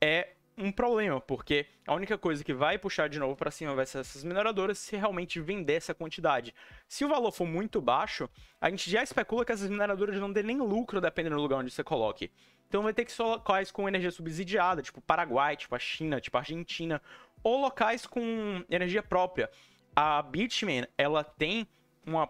é 0.00 0.32
um 0.56 0.70
problema, 0.70 1.20
porque 1.20 1.66
a 1.86 1.94
única 1.94 2.16
coisa 2.16 2.44
que 2.44 2.54
vai 2.54 2.78
puxar 2.78 3.08
de 3.08 3.18
novo 3.18 3.34
para 3.34 3.50
cima 3.50 3.74
vai 3.74 3.86
ser 3.86 3.98
essas 3.98 4.22
mineradoras 4.22 4.78
se 4.78 4.96
realmente 4.96 5.40
vender 5.40 5.74
essa 5.74 5.92
quantidade. 5.94 6.54
Se 6.88 7.04
o 7.04 7.08
valor 7.08 7.32
for 7.32 7.46
muito 7.46 7.80
baixo, 7.80 8.28
a 8.60 8.70
gente 8.70 8.88
já 8.88 9.02
especula 9.02 9.44
que 9.44 9.52
essas 9.52 9.68
mineradoras 9.68 10.18
não 10.20 10.32
dêem 10.32 10.46
nem 10.46 10.58
lucro 10.58 11.00
dependendo 11.00 11.36
do 11.36 11.42
lugar 11.42 11.58
onde 11.58 11.70
você 11.70 11.82
coloque. 11.82 12.30
Então 12.68 12.82
vai 12.82 12.94
ter 12.94 13.04
que 13.04 13.12
ser 13.12 13.22
locais 13.22 13.70
com 13.70 13.88
energia 13.88 14.10
subsidiada, 14.10 14.82
tipo 14.82 15.00
Paraguai, 15.00 15.56
tipo 15.56 15.74
a 15.74 15.78
China, 15.78 16.20
tipo 16.20 16.36
a 16.36 16.40
Argentina, 16.40 17.02
ou 17.42 17.60
locais 17.60 18.06
com 18.06 18.64
energia 18.70 19.02
própria. 19.02 19.50
A 19.94 20.22
Bitmain, 20.22 20.86
ela 20.96 21.22
tem 21.22 21.68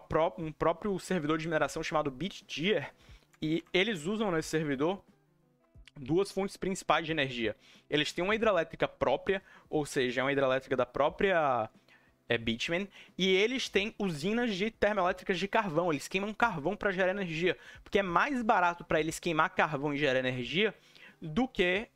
pró 0.07 0.33
um 0.37 0.51
próprio 0.51 0.97
servidor 0.99 1.37
de 1.37 1.47
mineração 1.47 1.83
chamado 1.83 2.11
BitGear, 2.11 2.93
e 3.41 3.63
eles 3.73 4.05
usam 4.05 4.31
nesse 4.31 4.49
servidor 4.49 5.03
duas 5.99 6.31
fontes 6.31 6.57
principais 6.57 7.05
de 7.05 7.11
energia. 7.11 7.55
Eles 7.89 8.11
têm 8.11 8.23
uma 8.23 8.35
hidrelétrica 8.35 8.87
própria, 8.87 9.41
ou 9.69 9.85
seja, 9.85 10.21
é 10.21 10.23
uma 10.23 10.31
hidrelétrica 10.31 10.75
da 10.75 10.85
própria 10.85 11.69
é, 12.27 12.39
e 13.17 13.27
eles 13.27 13.69
têm 13.69 13.93
usinas 13.99 14.55
de 14.55 14.71
termoelétricas 14.71 15.37
de 15.37 15.47
carvão. 15.47 15.91
Eles 15.91 16.07
queimam 16.07 16.33
carvão 16.33 16.75
para 16.75 16.91
gerar 16.91 17.11
energia, 17.11 17.57
porque 17.83 17.99
é 17.99 18.03
mais 18.03 18.41
barato 18.41 18.83
para 18.83 18.99
eles 18.99 19.19
queimar 19.19 19.49
carvão 19.51 19.93
e 19.93 19.97
gerar 19.97 20.19
energia 20.19 20.73
do 21.21 21.47
que 21.47 21.87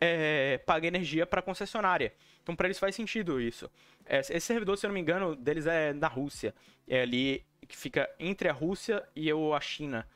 é, 0.00 0.58
pagar 0.66 0.88
energia 0.88 1.26
para 1.26 1.42
concessionária. 1.42 2.12
Então, 2.42 2.56
para 2.56 2.66
eles 2.66 2.78
faz 2.78 2.94
sentido 2.94 3.40
isso. 3.40 3.70
Esse 4.06 4.40
servidor, 4.40 4.76
se 4.76 4.84
eu 4.84 4.88
não 4.88 4.94
me 4.94 5.00
engano, 5.00 5.34
deles 5.34 5.66
é 5.66 5.92
na 5.94 6.08
Rússia. 6.08 6.54
É 6.86 7.00
ali 7.02 7.44
que 7.66 7.76
fica 7.76 8.10
entre 8.18 8.48
a 8.48 8.52
Rússia 8.52 9.02
e 9.16 9.30
a 9.30 9.60
China. 9.60 10.06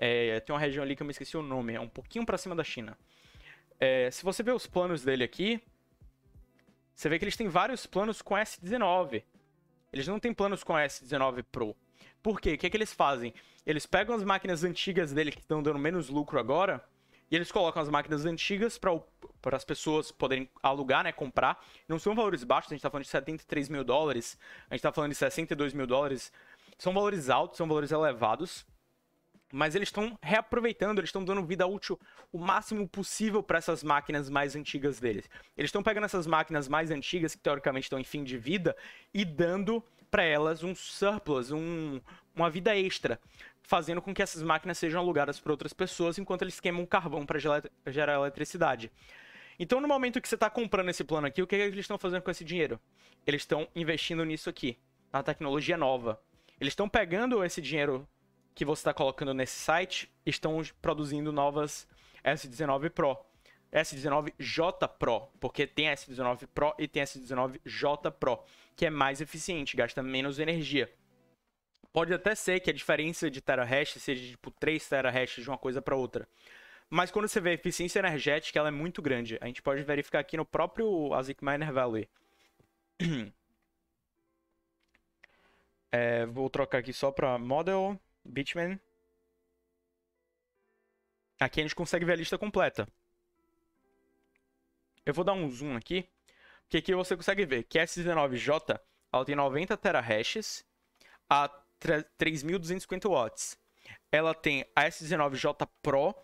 É, 0.00 0.38
tem 0.38 0.54
uma 0.54 0.60
região 0.60 0.84
ali 0.84 0.94
que 0.94 1.02
eu 1.02 1.06
me 1.06 1.10
esqueci 1.10 1.36
o 1.36 1.42
nome, 1.42 1.74
é 1.74 1.80
um 1.80 1.88
pouquinho 1.88 2.24
para 2.24 2.38
cima 2.38 2.54
da 2.54 2.62
China. 2.62 2.96
É, 3.80 4.08
se 4.12 4.24
você 4.24 4.44
ver 4.44 4.52
os 4.52 4.64
planos 4.64 5.02
dele 5.02 5.24
aqui, 5.24 5.60
você 6.94 7.08
vê 7.08 7.18
que 7.18 7.24
eles 7.24 7.36
têm 7.36 7.48
vários 7.48 7.84
planos 7.84 8.22
com 8.22 8.34
S19. 8.34 9.24
Eles 9.92 10.06
não 10.06 10.20
têm 10.20 10.32
planos 10.32 10.62
com 10.62 10.74
S19 10.74 11.44
Pro. 11.50 11.76
Por 12.22 12.40
quê? 12.40 12.54
O 12.54 12.58
que, 12.58 12.66
é 12.66 12.70
que 12.70 12.76
eles 12.76 12.92
fazem? 12.92 13.34
Eles 13.66 13.86
pegam 13.86 14.14
as 14.14 14.22
máquinas 14.22 14.62
antigas 14.62 15.12
dele 15.12 15.32
que 15.32 15.40
estão 15.40 15.62
dando 15.62 15.78
menos 15.78 16.08
lucro 16.08 16.38
agora 16.38 16.84
e 17.30 17.36
eles 17.36 17.50
colocam 17.50 17.82
as 17.82 17.88
máquinas 17.88 18.24
antigas 18.24 18.78
para 18.78 19.56
as 19.56 19.64
pessoas 19.64 20.10
poderem 20.12 20.48
alugar, 20.62 21.04
né, 21.04 21.12
comprar. 21.12 21.64
Não 21.88 21.98
são 21.98 22.14
valores 22.14 22.44
baixos, 22.44 22.72
a 22.72 22.74
gente 22.74 22.80
está 22.80 22.90
falando 22.90 23.04
de 23.04 23.10
73 23.10 23.68
mil 23.68 23.84
dólares, 23.84 24.38
a 24.70 24.74
gente 24.74 24.80
está 24.80 24.92
falando 24.92 25.10
de 25.10 25.16
62 25.16 25.72
mil 25.74 25.86
dólares. 25.86 26.32
São 26.78 26.92
valores 26.92 27.28
altos, 27.28 27.58
são 27.58 27.66
valores 27.66 27.90
elevados 27.90 28.64
mas 29.52 29.74
eles 29.74 29.88
estão 29.88 30.18
reaproveitando, 30.22 30.98
eles 30.98 31.08
estão 31.08 31.24
dando 31.24 31.44
vida 31.44 31.66
útil 31.66 31.98
o 32.32 32.38
máximo 32.38 32.86
possível 32.88 33.42
para 33.42 33.58
essas 33.58 33.82
máquinas 33.82 34.28
mais 34.28 34.54
antigas 34.54 35.00
deles. 35.00 35.28
Eles 35.56 35.68
estão 35.68 35.82
pegando 35.82 36.04
essas 36.04 36.26
máquinas 36.26 36.68
mais 36.68 36.90
antigas, 36.90 37.34
que 37.34 37.40
teoricamente 37.40 37.84
estão 37.84 37.98
em 37.98 38.04
fim 38.04 38.24
de 38.24 38.36
vida, 38.36 38.76
e 39.12 39.24
dando 39.24 39.82
para 40.10 40.22
elas 40.22 40.62
um 40.62 40.74
surplus, 40.74 41.50
um, 41.50 42.00
uma 42.34 42.50
vida 42.50 42.76
extra, 42.76 43.20
fazendo 43.62 44.00
com 44.00 44.14
que 44.14 44.22
essas 44.22 44.42
máquinas 44.42 44.78
sejam 44.78 45.00
alugadas 45.00 45.38
para 45.38 45.52
outras 45.52 45.72
pessoas 45.72 46.18
enquanto 46.18 46.42
eles 46.42 46.60
queimam 46.60 46.86
carvão 46.86 47.26
para 47.26 47.38
gerar 47.38 48.14
eletricidade. 48.14 48.90
Então, 49.58 49.80
no 49.80 49.88
momento 49.88 50.20
que 50.20 50.28
você 50.28 50.36
está 50.36 50.48
comprando 50.48 50.88
esse 50.88 51.02
plano 51.02 51.26
aqui, 51.26 51.42
o 51.42 51.46
que, 51.46 51.56
é 51.56 51.58
que 51.58 51.64
eles 51.64 51.80
estão 51.80 51.98
fazendo 51.98 52.22
com 52.22 52.30
esse 52.30 52.44
dinheiro? 52.44 52.78
Eles 53.26 53.42
estão 53.42 53.66
investindo 53.74 54.24
nisso 54.24 54.48
aqui, 54.48 54.78
na 55.12 55.22
tecnologia 55.22 55.76
nova. 55.76 56.20
Eles 56.60 56.72
estão 56.72 56.88
pegando 56.88 57.44
esse 57.44 57.60
dinheiro 57.60 58.08
que 58.58 58.64
você 58.64 58.80
está 58.80 58.92
colocando 58.92 59.32
nesse 59.32 59.56
site 59.56 60.10
estão 60.26 60.60
produzindo 60.82 61.30
novas 61.30 61.86
S19 62.24 62.90
Pro. 62.90 63.16
S19J 63.72 64.88
Pro, 64.98 65.28
porque 65.38 65.64
tem 65.64 65.86
S19 65.86 66.48
Pro 66.52 66.74
e 66.76 66.88
tem 66.88 67.04
S19J 67.04 68.10
Pro, 68.10 68.42
que 68.74 68.86
é 68.86 68.90
mais 68.90 69.20
eficiente, 69.20 69.76
gasta 69.76 70.02
menos 70.02 70.40
energia. 70.40 70.92
Pode 71.92 72.12
até 72.12 72.34
ser 72.34 72.58
que 72.58 72.68
a 72.68 72.72
diferença 72.72 73.30
de 73.30 73.40
terahash 73.40 73.92
seja 74.00 74.28
tipo 74.28 74.50
3 74.50 74.88
terahash 74.88 75.36
de 75.36 75.48
uma 75.48 75.58
coisa 75.58 75.80
para 75.80 75.94
outra. 75.94 76.28
Mas 76.90 77.12
quando 77.12 77.28
você 77.28 77.40
vê 77.40 77.50
a 77.50 77.54
eficiência 77.54 78.00
energética, 78.00 78.58
ela 78.58 78.68
é 78.68 78.72
muito 78.72 79.00
grande. 79.00 79.38
A 79.40 79.46
gente 79.46 79.62
pode 79.62 79.84
verificar 79.84 80.18
aqui 80.18 80.36
no 80.36 80.44
próprio 80.44 81.14
ASIC 81.14 81.44
Miner 81.44 81.72
Valley. 81.72 82.08
É, 85.90 86.26
vou 86.26 86.50
trocar 86.50 86.80
aqui 86.80 86.92
só 86.92 87.10
para 87.10 87.38
Model, 87.38 87.98
Bitman. 88.28 88.78
Aqui 91.40 91.60
a 91.60 91.62
gente 91.62 91.74
consegue 91.74 92.04
ver 92.04 92.12
a 92.12 92.16
lista 92.16 92.36
completa. 92.36 92.86
Eu 95.04 95.14
vou 95.14 95.24
dar 95.24 95.32
um 95.32 95.48
zoom 95.48 95.76
aqui, 95.76 96.08
porque 96.62 96.78
aqui 96.78 96.94
você 96.94 97.16
consegue 97.16 97.46
ver 97.46 97.62
que 97.64 97.78
a 97.78 97.84
S19J 97.84 98.78
ela 99.12 99.24
tem 99.24 99.34
90 99.34 99.76
terahashes 99.76 100.64
a 101.30 101.48
3.250 101.80 103.08
watts. 103.08 103.58
Ela 104.12 104.34
tem 104.34 104.66
a 104.76 104.82
S19J 104.84 105.66
Pro 105.82 106.14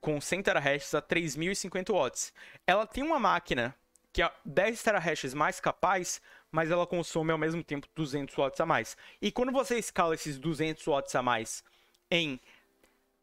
com 0.00 0.20
100 0.20 0.42
terahashes 0.42 0.94
a 0.94 1.02
3.050 1.02 1.92
watts. 1.92 2.32
Ela 2.66 2.86
tem 2.86 3.04
uma 3.04 3.18
máquina 3.18 3.74
que 4.12 4.22
é 4.22 4.32
10 4.44 4.82
terahashes 4.82 5.34
mais 5.34 5.60
capaz, 5.60 6.22
mas 6.56 6.70
ela 6.70 6.86
consome 6.86 7.30
ao 7.30 7.36
mesmo 7.36 7.62
tempo 7.62 7.86
200 7.94 8.34
watts 8.34 8.58
a 8.58 8.64
mais. 8.64 8.96
E 9.20 9.30
quando 9.30 9.52
você 9.52 9.78
escala 9.78 10.14
esses 10.14 10.38
200 10.38 10.82
watts 10.86 11.14
a 11.14 11.22
mais 11.22 11.62
em 12.10 12.40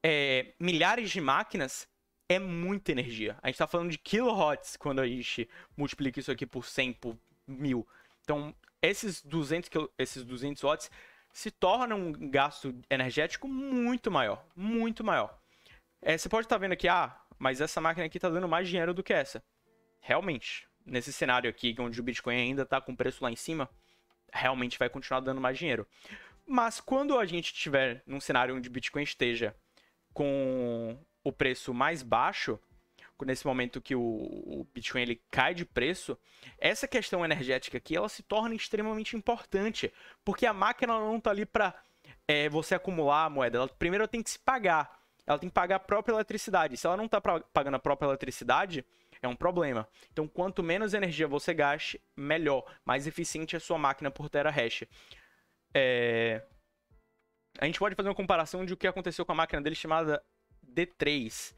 é, 0.04 0.54
milhares 0.60 1.10
de 1.10 1.20
máquinas, 1.20 1.88
é 2.30 2.38
muita 2.38 2.92
energia. 2.92 3.36
A 3.42 3.48
gente 3.48 3.56
está 3.56 3.66
falando 3.66 3.90
de 3.90 3.98
kilowatts 3.98 4.78
quando 4.78 5.02
a 5.02 5.08
gente 5.08 5.50
multiplica 5.76 6.20
isso 6.20 6.32
aqui 6.32 6.46
por 6.46 6.64
100, 6.64 6.94
por 6.94 7.18
mil. 7.48 7.88
Então, 8.22 8.54
esses 8.80 9.24
200, 9.24 9.68
esses 9.98 10.24
200 10.24 10.62
watts 10.62 10.92
se 11.34 11.50
tornam 11.50 12.00
um 12.00 12.30
gasto 12.30 12.76
energético 12.88 13.48
muito 13.48 14.12
maior. 14.12 14.46
Muito 14.56 15.04
maior. 15.04 15.36
É, 16.04 16.16
você 16.16 16.30
pode 16.30 16.46
estar 16.46 16.58
tá 16.58 16.60
vendo 16.60 16.74
aqui, 16.74 16.88
ah, 16.88 17.20
mas 17.40 17.62
essa 17.62 17.82
máquina 17.82 18.06
aqui 18.06 18.20
está 18.20 18.30
dando 18.30 18.48
mais 18.48 18.70
dinheiro 18.70 18.94
do 18.94 19.02
que 19.02 19.12
essa. 19.12 19.44
Realmente, 20.02 20.68
nesse 20.86 21.14
cenário 21.14 21.50
aqui, 21.50 21.76
onde 21.80 22.00
o 22.00 22.04
Bitcoin 22.04 22.36
ainda 22.36 22.64
está 22.64 22.82
com 22.82 22.96
preço 22.96 23.24
lá 23.24 23.32
em 23.32 23.36
cima, 23.36 23.70
realmente 24.32 24.80
vai 24.80 24.90
continuar 24.90 25.20
dando 25.20 25.42
mais 25.42 25.58
dinheiro. 25.58 25.88
Mas 26.46 26.82
quando 26.82 27.18
a 27.18 27.26
gente 27.26 27.54
estiver 27.54 28.04
num 28.06 28.20
cenário 28.20 28.56
onde 28.56 28.68
o 28.68 28.72
Bitcoin 28.72 29.04
esteja 29.04 29.56
com 30.14 30.98
o 31.24 31.32
preço 31.32 31.74
mais 31.74 32.04
baixo, 32.04 32.60
nesse 33.26 33.46
momento 33.46 33.82
que 33.82 33.96
o, 33.96 34.02
o, 34.02 34.68
Bitcoin 34.74 35.02
ele 35.02 35.22
cai 35.32 35.54
de 35.54 35.66
preço, 35.66 36.18
essa 36.58 36.88
questão 36.88 37.24
energética 37.24 37.78
aqui 37.78 37.96
ela 37.96 38.10
se 38.10 38.22
torna 38.24 38.54
extremamente 38.54 39.16
importante, 39.16 39.94
porque 40.26 40.46
a 40.46 40.54
máquina 40.54 40.94
não 40.94 41.18
está 41.18 41.32
ali 41.32 41.46
para 41.46 41.74
é, 42.28 42.50
você 42.50 42.76
acumular 42.76 43.26
a 43.26 43.30
moeda. 43.30 43.58
Ela 43.58 43.68
primeiro 43.68 44.08
tem 44.08 44.22
que 44.22 44.30
se 44.30 44.40
pagar. 44.40 45.00
Ela 45.26 45.40
tem 45.40 45.50
que 45.50 45.54
pagar 45.54 45.78
a 45.78 45.80
própria 45.80 46.14
eletricidade. 46.14 46.76
Se 46.76 46.86
ela 46.86 46.98
não 46.98 47.06
está 47.06 47.22
pagando 47.22 47.76
a 47.76 47.80
própria 47.80 48.08
eletricidade, 48.08 48.86
é 49.26 49.30
um 49.30 49.36
problema. 49.36 49.88
Então, 50.12 50.28
quanto 50.28 50.62
menos 50.62 50.94
energia 50.94 51.28
você 51.28 51.54
gaste, 51.54 52.02
melhor, 52.16 52.66
mais 52.86 53.08
eficiente 53.08 53.56
é 53.56 53.58
a 53.58 53.62
sua 53.62 53.78
máquina 53.78 54.12
por 54.12 54.30
terahash. 54.30 54.84
É... 55.74 56.44
A 57.60 57.66
gente 57.66 57.80
pode 57.80 57.96
fazer 57.96 58.10
uma 58.10 58.16
comparação 58.16 58.66
de 58.66 58.74
o 58.74 58.78
que 58.78 58.88
aconteceu 58.88 59.26
com 59.26 59.32
a 59.32 59.36
máquina 59.36 59.62
dele 59.62 59.76
chamada 59.76 60.24
D3, 60.66 61.54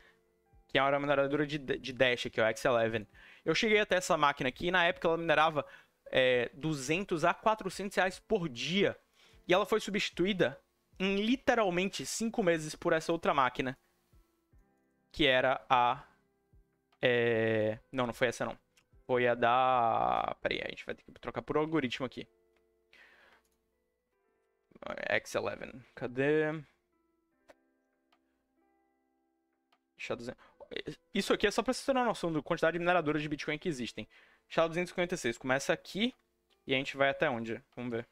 que 0.68 0.78
é 0.78 0.82
uma 0.82 1.00
mineradora 1.00 1.48
de, 1.48 1.58
de 1.58 1.94
Dash 1.94 2.26
aqui, 2.26 2.42
o 2.42 2.44
X11. 2.44 3.08
Eu 3.46 3.56
cheguei 3.56 3.80
até 3.80 3.96
essa 3.96 4.18
máquina 4.18 4.50
aqui 4.50 4.68
e 4.68 4.72
na 4.72 4.84
época 4.84 5.08
ela 5.08 5.18
minerava 5.18 5.66
é, 6.12 6.50
200 6.54 7.24
a 7.24 7.34
400 7.34 7.96
reais 7.96 8.20
por 8.20 8.50
dia. 8.50 8.98
E 9.48 9.54
ela 9.54 9.66
foi 9.66 9.80
substituída 9.80 10.60
em 11.00 11.18
literalmente 11.18 12.06
5 12.06 12.44
meses 12.44 12.76
por 12.76 12.94
essa 12.94 13.12
outra 13.12 13.34
máquina. 13.34 13.78
Que 15.12 15.26
era 15.26 15.66
a. 15.70 16.04
É... 17.02 17.80
Não, 17.92 18.08
não 18.08 18.14
foi 18.14 18.28
essa 18.28 18.46
não. 18.46 18.58
Foi 19.06 19.28
a 19.28 19.36
da. 19.36 20.36
Peraí, 20.42 20.62
a 20.64 20.70
gente 20.70 20.86
vai 20.86 20.96
ter 20.96 21.04
que 21.04 21.12
trocar 21.20 21.42
por 21.42 21.58
algoritmo 21.58 22.06
aqui. 22.06 22.28
X11. 25.12 25.82
Cadê? 25.94 26.52
Isso 31.14 31.34
aqui 31.34 31.48
é 31.48 31.52
só 31.52 31.64
para 31.64 31.74
você 31.74 31.86
ter 31.86 31.98
uma 31.98 32.06
noção 32.06 32.32
da 32.32 32.42
quantidade 32.42 32.74
de 32.74 32.80
mineradoras 32.80 33.22
de 33.22 33.30
Bitcoin 33.30 33.58
que 33.58 33.70
existem. 33.70 34.08
SHA-256 34.50 35.38
começa 35.38 35.74
aqui 35.74 36.14
e 36.68 36.74
a 36.74 36.78
gente 36.78 36.98
vai 36.98 37.10
até 37.10 37.30
onde? 37.30 37.62
Vamos 37.76 37.92
ver. 37.92 38.08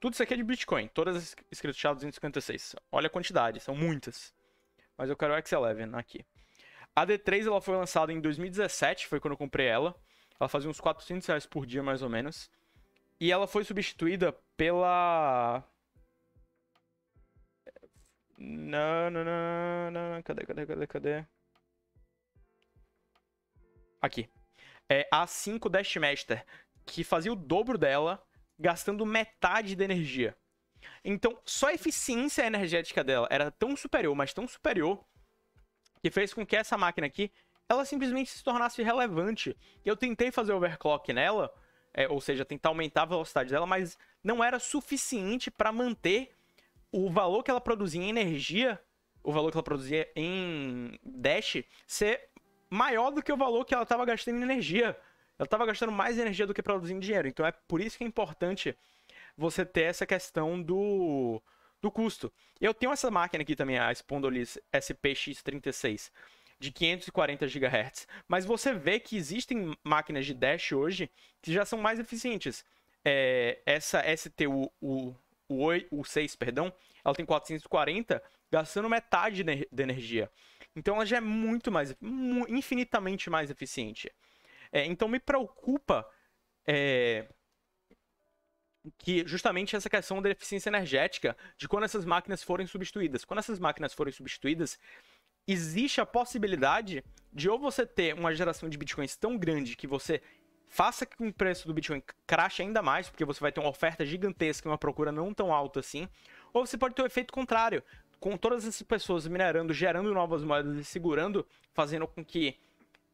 Tudo 0.00 0.12
isso 0.12 0.22
aqui 0.22 0.34
é 0.34 0.36
de 0.36 0.44
Bitcoin, 0.44 0.88
todas 0.88 1.34
escritas 1.50 1.80
SHA-256. 1.80 2.76
Olha 2.92 3.06
a 3.06 3.10
quantidade, 3.10 3.60
são 3.60 3.74
muitas. 3.74 4.34
Mas 4.96 5.10
eu 5.10 5.16
quero 5.16 5.34
o 5.34 5.36
X11 5.36 5.98
aqui. 5.98 6.24
A 6.98 7.06
D3 7.06 7.46
ela 7.46 7.60
foi 7.60 7.76
lançada 7.76 8.12
em 8.12 8.20
2017, 8.20 9.06
foi 9.06 9.20
quando 9.20 9.34
eu 9.34 9.38
comprei 9.38 9.66
ela. 9.66 9.94
Ela 10.40 10.48
fazia 10.48 10.68
uns 10.68 10.80
400 10.80 11.28
reais 11.28 11.46
por 11.46 11.64
dia, 11.64 11.80
mais 11.80 12.02
ou 12.02 12.08
menos. 12.08 12.50
E 13.20 13.30
ela 13.30 13.46
foi 13.46 13.62
substituída 13.62 14.32
pela 14.56 15.62
não, 18.36 19.10
não, 19.12 19.24
não, 19.24 19.90
não. 19.92 20.22
Cadê, 20.24 20.44
cadê, 20.44 20.66
cadê, 20.66 20.86
cadê? 20.88 21.24
Aqui. 24.02 24.28
É 24.88 25.06
a 25.12 25.24
5 25.24 25.68
Dashmaster, 25.68 26.44
que 26.84 27.04
fazia 27.04 27.32
o 27.32 27.36
dobro 27.36 27.78
dela, 27.78 28.20
gastando 28.58 29.06
metade 29.06 29.76
da 29.76 29.84
energia. 29.84 30.36
Então, 31.04 31.40
só 31.44 31.68
a 31.68 31.74
eficiência 31.74 32.44
energética 32.44 33.04
dela 33.04 33.28
era 33.30 33.52
tão 33.52 33.76
superior, 33.76 34.16
mas 34.16 34.34
tão 34.34 34.48
superior, 34.48 35.04
que 36.02 36.10
fez 36.10 36.32
com 36.32 36.44
que 36.46 36.56
essa 36.56 36.76
máquina 36.76 37.06
aqui, 37.06 37.30
ela 37.68 37.84
simplesmente 37.84 38.30
se 38.30 38.42
tornasse 38.42 38.82
relevante. 38.82 39.56
Eu 39.84 39.96
tentei 39.96 40.30
fazer 40.30 40.52
overclock 40.52 41.12
nela, 41.12 41.52
é, 41.92 42.08
ou 42.08 42.20
seja, 42.20 42.44
tentar 42.44 42.70
aumentar 42.70 43.02
a 43.02 43.06
velocidade 43.06 43.50
dela, 43.50 43.66
mas 43.66 43.98
não 44.22 44.42
era 44.42 44.58
suficiente 44.58 45.50
para 45.50 45.72
manter 45.72 46.30
o 46.90 47.10
valor 47.10 47.42
que 47.42 47.50
ela 47.50 47.60
produzia 47.60 48.00
em 48.00 48.08
energia, 48.08 48.80
o 49.22 49.32
valor 49.32 49.50
que 49.50 49.56
ela 49.56 49.62
produzia 49.62 50.10
em 50.16 50.98
Dash, 51.04 51.62
ser 51.86 52.30
maior 52.70 53.10
do 53.10 53.22
que 53.22 53.32
o 53.32 53.36
valor 53.36 53.64
que 53.64 53.74
ela 53.74 53.82
estava 53.82 54.04
gastando 54.04 54.38
em 54.38 54.42
energia. 54.42 54.98
Ela 55.38 55.46
estava 55.46 55.66
gastando 55.66 55.92
mais 55.92 56.18
energia 56.18 56.46
do 56.46 56.54
que 56.54 56.62
produzindo 56.62 57.00
dinheiro. 57.00 57.28
Então 57.28 57.46
é 57.46 57.52
por 57.52 57.80
isso 57.80 57.96
que 57.96 58.04
é 58.04 58.06
importante 58.06 58.76
você 59.36 59.64
ter 59.64 59.82
essa 59.82 60.04
questão 60.04 60.60
do, 60.60 61.40
do 61.80 61.90
custo. 61.90 62.32
Eu 62.60 62.74
tenho 62.74 62.92
essa 62.92 63.10
máquina 63.10 63.42
aqui 63.42 63.54
também, 63.54 63.78
a 63.78 63.92
Spondolis 63.92 64.58
SPX36, 64.72 66.10
de 66.58 66.72
540 66.72 67.46
GHz. 67.46 68.08
Mas 68.26 68.44
você 68.44 68.72
vê 68.72 68.98
que 68.98 69.16
existem 69.16 69.76
máquinas 69.84 70.26
de 70.26 70.34
Dash 70.34 70.72
hoje 70.72 71.10
que 71.40 71.52
já 71.52 71.64
são 71.64 71.78
mais 71.78 71.98
eficientes. 71.98 72.64
É, 73.04 73.60
essa 73.64 74.02
STU, 74.16 74.72
o 74.80 75.14
o, 75.48 75.62
8, 75.62 75.88
o 75.90 76.04
6, 76.04 76.36
perdão, 76.36 76.72
ela 77.04 77.14
tem 77.14 77.24
440, 77.24 78.22
gastando 78.50 78.88
metade 78.88 79.42
de 79.42 79.82
energia. 79.82 80.30
Então 80.76 80.96
ela 80.96 81.06
já 81.06 81.16
é 81.16 81.20
muito 81.20 81.72
mais, 81.72 81.96
infinitamente 82.48 83.30
mais 83.30 83.50
eficiente. 83.50 84.12
É, 84.70 84.84
então 84.84 85.08
me 85.08 85.18
preocupa 85.18 86.08
é, 86.66 87.26
que 88.96 89.26
justamente 89.26 89.76
essa 89.76 89.90
questão 89.90 90.22
da 90.22 90.30
eficiência 90.30 90.70
energética, 90.70 91.36
de 91.56 91.68
quando 91.68 91.84
essas 91.84 92.04
máquinas 92.04 92.42
forem 92.42 92.66
substituídas. 92.66 93.24
Quando 93.24 93.40
essas 93.40 93.58
máquinas 93.58 93.92
forem 93.92 94.12
substituídas, 94.12 94.78
existe 95.46 96.00
a 96.00 96.06
possibilidade 96.06 97.04
de 97.32 97.48
ou 97.48 97.58
você 97.58 97.86
ter 97.86 98.14
uma 98.14 98.34
geração 98.34 98.68
de 98.68 98.78
bitcoins 98.78 99.16
tão 99.16 99.36
grande 99.36 99.76
que 99.76 99.86
você 99.86 100.22
faça 100.68 101.06
que 101.06 101.22
o 101.24 101.32
preço 101.32 101.66
do 101.66 101.74
Bitcoin 101.74 102.02
crache 102.26 102.62
ainda 102.62 102.82
mais, 102.82 103.08
porque 103.08 103.24
você 103.24 103.40
vai 103.40 103.50
ter 103.50 103.60
uma 103.60 103.70
oferta 103.70 104.04
gigantesca 104.04 104.68
e 104.68 104.70
uma 104.70 104.78
procura 104.78 105.10
não 105.10 105.32
tão 105.32 105.52
alta 105.52 105.80
assim. 105.80 106.08
Ou 106.52 106.66
você 106.66 106.76
pode 106.76 106.94
ter 106.94 107.02
o 107.02 107.06
efeito 107.06 107.32
contrário, 107.32 107.82
com 108.20 108.36
todas 108.36 108.66
essas 108.66 108.82
pessoas 108.82 109.26
minerando, 109.26 109.72
gerando 109.72 110.12
novas 110.12 110.44
moedas 110.44 110.76
e 110.76 110.84
segurando, 110.84 111.46
fazendo 111.72 112.06
com 112.06 112.24
que 112.24 112.56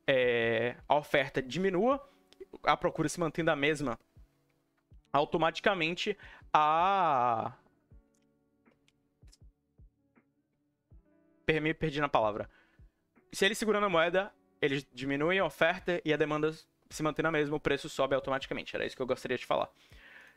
é, 0.07 0.77
a 0.89 0.97
oferta 0.97 1.41
diminua, 1.41 2.07
a 2.63 2.77
procura 2.77 3.09
se 3.09 3.21
mantendo 3.21 3.51
a 3.51 3.57
mesma, 3.57 3.99
automaticamente 5.14 6.18
a. 6.53 7.53
Me 11.46 11.72
perdi 11.72 12.00
na 12.00 12.09
palavra. 12.09 12.50
Se 13.33 13.44
ele 13.44 13.55
segurando 13.55 13.87
a 13.87 13.88
moeda, 13.88 14.33
eles 14.61 14.85
diminuem 14.92 15.38
a 15.38 15.44
oferta 15.44 16.00
e 16.05 16.12
a 16.12 16.16
demanda 16.16 16.53
se 16.90 17.03
mantém 17.03 17.22
na 17.22 17.31
mesma, 17.31 17.57
o 17.57 17.61
preço 17.61 17.88
sobe 17.88 18.14
automaticamente. 18.14 18.74
Era 18.74 18.85
isso 18.85 18.96
que 18.96 19.03
eu 19.03 19.07
gostaria 19.07 19.37
de 19.37 19.46
falar. 19.46 19.70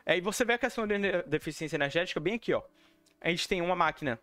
É, 0.05 0.17
e 0.17 0.21
você 0.21 0.45
vê 0.45 0.53
a 0.53 0.57
questão 0.57 0.85
de 0.85 0.97
deficiência 1.23 1.75
energética 1.75 2.19
bem 2.19 2.35
aqui, 2.35 2.53
ó. 2.53 2.61
A 3.19 3.29
gente 3.29 3.47
tem 3.47 3.61
uma 3.61 3.75
máquina 3.75 4.19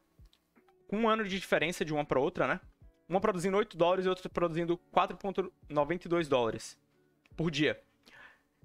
com 0.86 0.98
um 0.98 1.08
ano 1.08 1.24
de 1.24 1.38
diferença 1.38 1.84
de 1.84 1.92
uma 1.92 2.04
para 2.04 2.20
outra, 2.20 2.46
né? 2.46 2.60
Uma 3.08 3.20
produzindo 3.20 3.56
8 3.56 3.76
dólares 3.76 4.06
e 4.06 4.08
outra 4.08 4.28
produzindo 4.28 4.78
4,92 4.92 6.28
dólares 6.28 6.78
por 7.36 7.50
dia. 7.50 7.82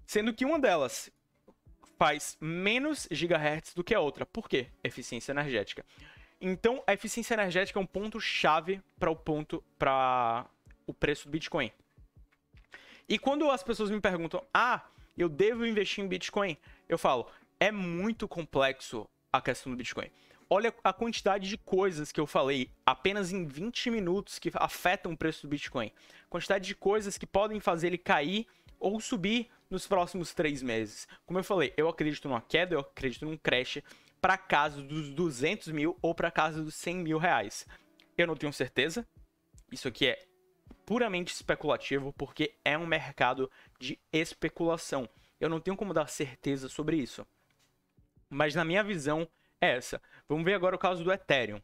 Sendo 0.05 0.33
que 0.33 0.45
uma 0.45 0.59
delas 0.59 1.11
faz 1.99 2.37
menos 2.39 3.09
gigahertz 3.11 3.73
do 3.73 3.83
que 3.83 3.93
a 3.93 3.99
outra. 3.99 4.25
Por 4.25 4.47
quê? 4.47 4.67
Eficiência 4.81 5.33
energética. 5.33 5.85
Então, 6.39 6.81
a 6.87 6.93
eficiência 6.93 7.33
energética 7.33 7.77
é 7.77 7.81
um 7.81 7.85
ponto 7.85 8.21
chave 8.21 8.81
para 8.97 9.11
o 9.11 9.15
ponto 9.17 9.61
para 9.77 10.45
o 10.87 10.93
preço 10.93 11.27
do 11.27 11.31
Bitcoin. 11.31 11.73
E 13.09 13.19
quando 13.19 13.51
as 13.51 13.61
pessoas 13.61 13.91
me 13.91 13.99
perguntam, 13.99 14.41
ah, 14.53 14.85
eu 15.17 15.27
devo 15.27 15.65
investir 15.65 16.01
em 16.01 16.07
Bitcoin? 16.07 16.57
Eu 16.87 16.97
falo, 16.97 17.27
é 17.59 17.69
muito 17.69 18.29
complexo 18.29 19.05
a 19.33 19.41
questão 19.41 19.69
do 19.69 19.75
Bitcoin. 19.75 20.09
Olha 20.49 20.73
a 20.81 20.93
quantidade 20.93 21.49
de 21.49 21.57
coisas 21.57 22.13
que 22.13 22.19
eu 22.19 22.25
falei 22.25 22.71
apenas 22.85 23.33
em 23.33 23.45
20 23.45 23.91
minutos 23.91 24.39
que 24.39 24.49
afetam 24.55 25.11
o 25.11 25.17
preço 25.17 25.41
do 25.41 25.49
Bitcoin. 25.49 25.91
Quantidade 26.29 26.65
de 26.65 26.75
coisas 26.75 27.17
que 27.17 27.27
podem 27.27 27.59
fazer 27.59 27.87
ele 27.87 27.97
cair 27.97 28.47
ou 28.79 29.01
subir 29.01 29.49
nos 29.69 29.85
próximos 29.87 30.33
três 30.33 30.61
meses. 30.61 31.07
Como 31.25 31.39
eu 31.39 31.43
falei, 31.43 31.73
eu 31.77 31.87
acredito 31.87 32.27
numa 32.27 32.41
queda, 32.41 32.75
eu 32.75 32.79
acredito 32.79 33.25
num 33.25 33.37
crash 33.37 33.81
para 34.19 34.37
casa 34.37 34.81
dos 34.81 35.09
200 35.11 35.69
mil 35.69 35.97
ou 36.01 36.13
para 36.13 36.31
casa 36.31 36.61
dos 36.63 36.75
100 36.75 36.95
mil 36.97 37.17
reais. 37.17 37.67
Eu 38.17 38.27
não 38.27 38.35
tenho 38.35 38.51
certeza. 38.51 39.07
Isso 39.71 39.87
aqui 39.87 40.07
é 40.07 40.25
puramente 40.85 41.33
especulativo 41.33 42.11
porque 42.13 42.55
é 42.65 42.77
um 42.77 42.85
mercado 42.85 43.49
de 43.79 43.99
especulação. 44.11 45.07
Eu 45.39 45.49
não 45.49 45.59
tenho 45.59 45.77
como 45.77 45.93
dar 45.93 46.07
certeza 46.07 46.67
sobre 46.67 46.97
isso. 46.97 47.25
Mas 48.29 48.55
na 48.55 48.65
minha 48.65 48.83
visão 48.83 49.27
é 49.61 49.75
essa. 49.75 50.01
Vamos 50.27 50.43
ver 50.43 50.53
agora 50.53 50.75
o 50.75 50.79
caso 50.79 51.03
do 51.03 51.11
Ethereum. 51.11 51.61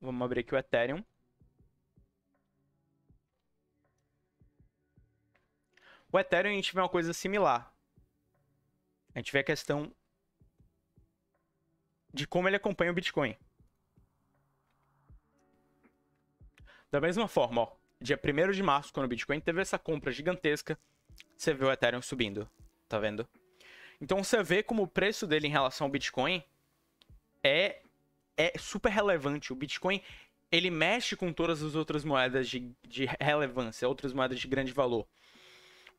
Vamos 0.00 0.22
abrir 0.22 0.40
aqui 0.40 0.54
o 0.54 0.58
Ethereum. 0.58 1.04
O 6.12 6.18
Ethereum 6.18 6.52
a 6.52 6.54
gente 6.54 6.74
vê 6.74 6.80
uma 6.80 6.88
coisa 6.90 7.14
similar. 7.14 7.74
A 9.14 9.18
gente 9.18 9.32
vê 9.32 9.38
a 9.38 9.44
questão 9.44 9.90
de 12.12 12.26
como 12.26 12.46
ele 12.46 12.56
acompanha 12.56 12.90
o 12.90 12.94
Bitcoin. 12.94 13.34
Da 16.90 17.00
mesma 17.00 17.26
forma, 17.26 17.62
ó, 17.62 17.76
dia 17.98 18.20
1 18.22 18.52
de 18.52 18.62
março, 18.62 18.92
quando 18.92 19.06
o 19.06 19.08
Bitcoin 19.08 19.40
teve 19.40 19.62
essa 19.62 19.78
compra 19.78 20.12
gigantesca, 20.12 20.78
você 21.34 21.54
vê 21.54 21.64
o 21.64 21.72
Ethereum 21.72 22.02
subindo. 22.02 22.48
Tá 22.86 22.98
vendo? 22.98 23.26
Então 23.98 24.22
você 24.22 24.42
vê 24.42 24.62
como 24.62 24.82
o 24.82 24.88
preço 24.88 25.26
dele 25.26 25.46
em 25.46 25.50
relação 25.50 25.86
ao 25.86 25.90
Bitcoin 25.90 26.44
é, 27.42 27.80
é 28.36 28.58
super 28.58 28.90
relevante. 28.90 29.50
O 29.50 29.56
Bitcoin 29.56 30.02
ele 30.50 30.70
mexe 30.70 31.16
com 31.16 31.32
todas 31.32 31.62
as 31.62 31.74
outras 31.74 32.04
moedas 32.04 32.46
de, 32.50 32.70
de 32.86 33.06
relevância, 33.18 33.88
outras 33.88 34.12
moedas 34.12 34.38
de 34.38 34.46
grande 34.46 34.72
valor. 34.72 35.08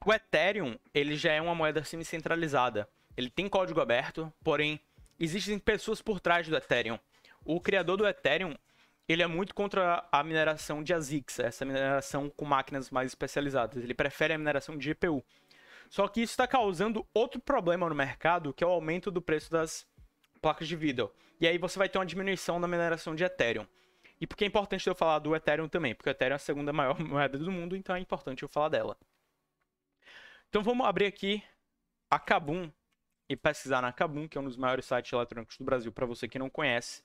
O 0.06 0.14
Ethereum, 0.14 0.78
ele 0.94 1.16
já 1.16 1.32
é 1.32 1.42
uma 1.42 1.56
moeda 1.56 1.82
semi-centralizada. 1.82 2.90
Ele 3.16 3.30
tem 3.30 3.48
código 3.48 3.80
aberto, 3.80 4.32
porém, 4.44 4.78
existem 5.18 5.58
pessoas 5.58 6.02
por 6.02 6.20
trás 6.20 6.46
do 6.46 6.58
Ethereum. 6.58 7.00
O 7.46 7.62
criador 7.62 7.96
do 7.96 8.06
Ethereum, 8.06 8.54
ele 9.08 9.24
é 9.24 9.28
muito 9.28 9.56
contra 9.56 10.06
a 10.12 10.22
mineração 10.22 10.84
de 10.84 10.94
ASICs, 10.94 11.40
essa 11.40 11.64
mineração 11.64 12.30
com 12.30 12.44
máquinas 12.44 12.90
mais 12.90 13.12
especializadas. 13.12 13.82
Ele 13.82 13.94
prefere 13.94 14.34
a 14.34 14.38
mineração 14.38 14.78
de 14.78 14.94
GPU. 14.94 15.24
Só 15.90 16.06
que 16.10 16.22
isso 16.22 16.34
está 16.34 16.48
causando 16.48 17.08
outro 17.14 17.40
problema 17.40 17.88
no 17.88 17.96
mercado, 17.96 18.54
que 18.54 18.64
é 18.64 18.68
o 18.68 18.72
aumento 18.72 19.10
do 19.10 19.22
preço 19.22 19.50
das 19.50 19.86
placas 20.42 20.68
de 20.68 20.76
vídeo. 20.76 21.10
E 21.40 21.48
aí 21.48 21.58
você 21.58 21.80
vai 21.80 21.88
ter 21.88 21.98
uma 21.98 22.06
diminuição 22.06 22.60
na 22.60 22.68
mineração 22.68 23.16
de 23.16 23.24
Ethereum. 23.24 23.66
E 24.20 24.28
por 24.28 24.36
que 24.36 24.44
é 24.44 24.48
importante 24.48 24.86
eu 24.86 24.96
falar 24.96 25.20
do 25.20 25.34
Ethereum 25.34 25.70
também? 25.70 25.96
Porque 25.96 26.10
o 26.10 26.12
Ethereum 26.12 26.34
é 26.34 26.36
a 26.36 26.40
segunda 26.40 26.74
maior 26.74 27.00
moeda 27.04 27.38
do 27.38 27.52
mundo, 27.52 27.74
então 27.76 27.96
é 27.96 28.00
importante 28.00 28.44
eu 28.44 28.50
falar 28.50 28.70
dela. 28.70 28.98
Então 30.54 30.62
vamos 30.62 30.86
abrir 30.86 31.08
aqui 31.08 31.44
a 32.12 32.20
Kabum 32.20 32.72
e 33.28 33.36
pesquisar 33.36 33.82
na 33.82 33.92
Kabum, 33.92 34.28
que 34.28 34.38
é 34.38 34.42
um 34.42 34.44
dos 34.44 34.56
maiores 34.56 34.86
sites 34.86 35.12
eletrônicos 35.12 35.58
do 35.58 35.64
Brasil, 35.64 35.92
para 35.92 36.06
você 36.06 36.28
que 36.28 36.38
não 36.38 36.48
conhece. 36.48 37.04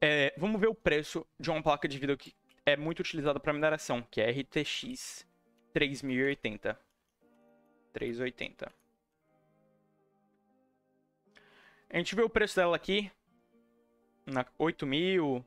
É, 0.00 0.32
vamos 0.38 0.60
ver 0.60 0.68
o 0.68 0.74
preço 0.76 1.26
de 1.40 1.50
uma 1.50 1.60
placa 1.60 1.88
de 1.88 1.98
vídeo 1.98 2.16
que 2.16 2.32
é 2.64 2.76
muito 2.76 3.00
utilizada 3.00 3.40
para 3.40 3.52
mineração, 3.52 4.06
que 4.08 4.20
é 4.20 4.30
RTX 4.30 5.26
3080. 5.72 6.78
380. 7.94 8.72
A 11.92 11.96
gente 11.96 12.14
vê 12.14 12.22
o 12.22 12.30
preço 12.30 12.54
dela 12.54 12.76
aqui. 12.76 13.10
Na 14.24 14.46
8 14.56 14.86
mil, 14.86 15.44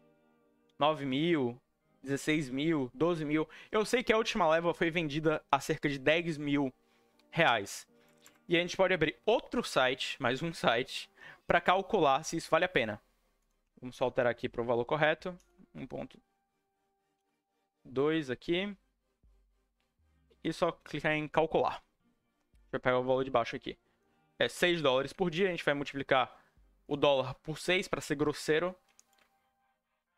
9 0.77 1.05
mil, 1.05 1.57
16 2.03 2.49
mil, 2.49 2.91
12 2.93 3.25
mil. 3.25 3.47
Eu 3.71 3.85
sei 3.85 4.03
que 4.03 4.11
a 4.11 4.17
última 4.17 4.49
leva 4.49 4.73
foi 4.73 4.91
vendida 4.91 5.41
a 5.49 5.57
cerca 5.59 5.87
de 5.87 5.97
10 5.97 6.37
mil 6.37 6.73
reais. 7.31 7.87
E 8.47 8.57
a 8.57 8.59
gente 8.59 8.75
pode 8.75 8.93
abrir 8.93 9.17
outro 9.25 9.63
site, 9.63 10.21
mais 10.21 10.43
um 10.43 10.53
site, 10.53 11.09
para 11.47 11.61
calcular 11.61 12.23
se 12.23 12.35
isso 12.35 12.51
vale 12.51 12.65
a 12.65 12.69
pena. 12.69 13.01
Vamos 13.79 13.95
só 13.95 14.03
alterar 14.05 14.31
aqui 14.31 14.49
para 14.49 14.61
o 14.61 14.65
valor 14.65 14.85
correto. 14.85 15.37
1.2 15.75 18.29
aqui. 18.29 18.75
E 20.43 20.51
só 20.51 20.73
clicar 20.73 21.13
em 21.13 21.27
calcular. 21.27 21.81
Deixa 22.63 22.73
eu 22.73 22.79
pegar 22.79 22.99
o 22.99 23.03
valor 23.03 23.23
de 23.23 23.31
baixo 23.31 23.55
aqui. 23.55 23.77
É 24.37 24.49
6 24.49 24.81
dólares 24.81 25.13
por 25.13 25.29
dia. 25.29 25.47
A 25.47 25.51
gente 25.51 25.63
vai 25.63 25.73
multiplicar 25.73 26.37
o 26.85 26.97
dólar 26.97 27.33
por 27.35 27.57
6 27.57 27.87
para 27.87 28.01
ser 28.01 28.15
grosseiro 28.15 28.75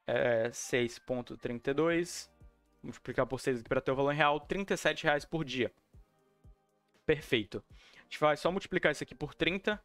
é 0.08 0.50
6,32. 0.50 2.30
Multiplicar 2.84 3.26
por 3.26 3.39
6 3.39 3.60
aqui 3.60 3.70
para 3.70 3.82
ter 3.82 3.91
o 3.91 3.96
valor 3.96 4.13
real, 4.13 4.39
37 4.39 5.04
reais 5.04 5.26
por 5.26 5.44
dia. 5.44 5.72
Perfeito. 7.06 7.63
A 7.72 8.04
gente 8.04 8.20
vai 8.20 8.38
só 8.38 8.52
multiplicar 8.52 8.91
isso 8.91 9.04
aqui 9.04 9.15
por 9.15 9.34
30. 9.34 9.82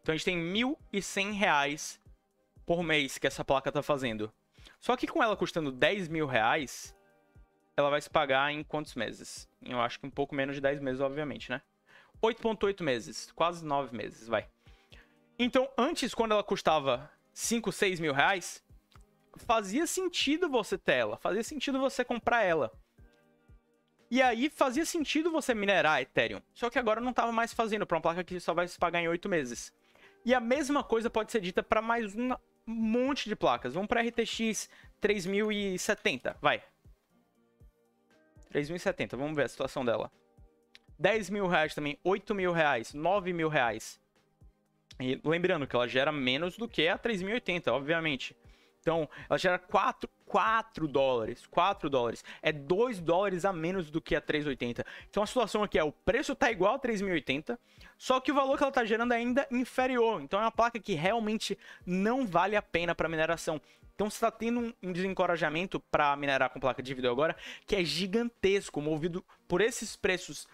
Então 0.00 0.12
a 0.12 0.16
gente 0.16 0.24
tem 0.24 0.38
1.100 0.38 1.32
reais 1.32 2.00
por 2.64 2.82
mês 2.82 3.18
que 3.18 3.26
essa 3.26 3.44
placa 3.44 3.70
está 3.70 3.82
fazendo. 3.82 4.32
Só 4.78 4.96
que 4.96 5.06
com 5.06 5.22
ela 5.22 5.36
custando 5.36 5.72
10 5.72 6.08
mil 6.08 6.26
reais, 6.26 6.94
ela 7.76 7.90
vai 7.90 8.00
se 8.00 8.08
pagar 8.08 8.52
em 8.52 8.62
quantos 8.62 8.94
meses? 8.94 9.48
Eu 9.62 9.80
acho 9.80 9.98
que 9.98 10.06
um 10.06 10.10
pouco 10.10 10.34
menos 10.34 10.54
de 10.56 10.60
10 10.60 10.80
meses, 10.80 11.00
obviamente, 11.00 11.50
né? 11.50 11.60
8.8 12.22 12.82
meses, 12.82 13.30
quase 13.32 13.64
9 13.64 13.96
meses, 13.96 14.26
vai. 14.26 14.48
Então, 15.38 15.68
antes, 15.76 16.14
quando 16.14 16.32
ela 16.32 16.42
custava 16.42 17.10
5, 17.32 17.70
6 17.70 18.00
mil 18.00 18.14
reais, 18.14 18.64
fazia 19.36 19.86
sentido 19.86 20.48
você 20.48 20.76
ter 20.76 20.94
ela, 20.94 21.16
fazia 21.16 21.42
sentido 21.42 21.78
você 21.78 22.04
comprar 22.04 22.42
ela. 22.42 22.72
E 24.10 24.22
aí 24.22 24.48
fazia 24.48 24.84
sentido 24.84 25.30
você 25.30 25.54
minerar 25.54 26.00
Ethereum. 26.00 26.40
Só 26.54 26.70
que 26.70 26.78
agora 26.78 27.00
não 27.00 27.10
estava 27.10 27.32
mais 27.32 27.52
fazendo 27.52 27.86
para 27.86 27.96
uma 27.96 28.02
placa 28.02 28.22
que 28.22 28.38
só 28.38 28.54
vai 28.54 28.68
se 28.68 28.78
pagar 28.78 29.00
em 29.00 29.08
8 29.08 29.28
meses. 29.28 29.72
E 30.24 30.34
a 30.34 30.40
mesma 30.40 30.82
coisa 30.82 31.10
pode 31.10 31.32
ser 31.32 31.40
dita 31.40 31.62
para 31.62 31.82
mais 31.82 32.14
um 32.14 32.34
monte 32.66 33.28
de 33.28 33.36
placas. 33.36 33.74
Vamos 33.74 33.88
para 33.88 34.02
RTX 34.02 34.68
3070, 35.00 36.36
vai. 36.40 36.62
3070, 38.50 39.16
vamos 39.16 39.36
ver 39.36 39.44
a 39.44 39.48
situação 39.48 39.84
dela. 39.84 40.10
10 40.98 41.30
mil 41.30 41.46
reais 41.46 41.74
também, 41.74 41.98
8 42.02 42.34
mil 42.34 42.52
reais, 42.52 42.94
9 42.94 43.32
mil 43.32 43.48
reais. 43.48 44.00
E 44.98 45.20
lembrando 45.24 45.66
que 45.66 45.76
ela 45.76 45.86
gera 45.86 46.10
menos 46.10 46.56
do 46.56 46.66
que 46.68 46.88
a 46.88 46.96
3080, 46.96 47.72
obviamente. 47.72 48.34
Então, 48.86 49.08
ela 49.28 49.36
gera 49.36 49.58
4, 49.58 50.08
4 50.26 50.86
dólares. 50.86 51.44
4 51.50 51.90
dólares. 51.90 52.24
É 52.40 52.52
2 52.52 53.00
dólares 53.00 53.44
a 53.44 53.52
menos 53.52 53.90
do 53.90 54.00
que 54.00 54.14
a 54.14 54.20
380. 54.20 54.86
Então 55.10 55.24
a 55.24 55.26
situação 55.26 55.64
aqui 55.64 55.76
é 55.76 55.82
o 55.82 55.90
preço 55.90 56.34
está 56.34 56.52
igual 56.52 56.74
a 56.74 56.78
3080, 56.78 57.58
só 57.98 58.20
que 58.20 58.30
o 58.30 58.34
valor 58.34 58.56
que 58.56 58.62
ela 58.62 58.70
está 58.70 58.84
gerando 58.84 59.12
é 59.12 59.16
ainda 59.16 59.44
inferior. 59.50 60.22
Então 60.22 60.38
é 60.38 60.44
uma 60.44 60.52
placa 60.52 60.78
que 60.78 60.94
realmente 60.94 61.58
não 61.84 62.24
vale 62.24 62.54
a 62.54 62.62
pena 62.62 62.94
para 62.94 63.08
mineração. 63.08 63.60
Então 63.96 64.08
você 64.08 64.18
está 64.18 64.30
tendo 64.30 64.72
um, 64.80 64.92
desencorajamento 64.92 65.80
para 65.80 66.14
minerar 66.14 66.50
com 66.50 66.60
placa 66.60 66.80
de 66.80 66.94
vídeo 66.94 67.10
agora 67.10 67.34
que 67.66 67.74
é 67.74 67.82
gigantesco, 67.82 68.80
movido 68.80 69.24
por 69.48 69.60
esses 69.60 69.96
preços 69.96 70.46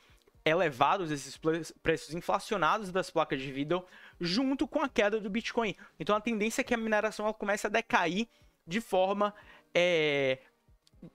elevados, 0.44 1.11
esses 1.11 1.38
preços 1.83 2.14
inflacionados 2.14 2.90
das 2.90 3.11
placas 3.11 3.40
de 3.40 3.52
vídeo, 3.52 3.85
junto 4.20 4.66
com 4.66 4.81
a 4.81 4.88
queda 4.88 5.20
do 5.20 5.31
Bitcoin. 5.31 5.76
Então 5.98 6.16
a 6.16 6.20
tendência 6.20 6.61
é 6.61 6.64
que 6.64 6.74
a 6.74 6.76
mineração 6.76 7.26
ela 7.26 7.35
comece 7.35 7.66
a 7.66 7.70
decair 7.70 8.28
de 8.66 8.81
forma 8.81 9.35
é, 9.74 10.38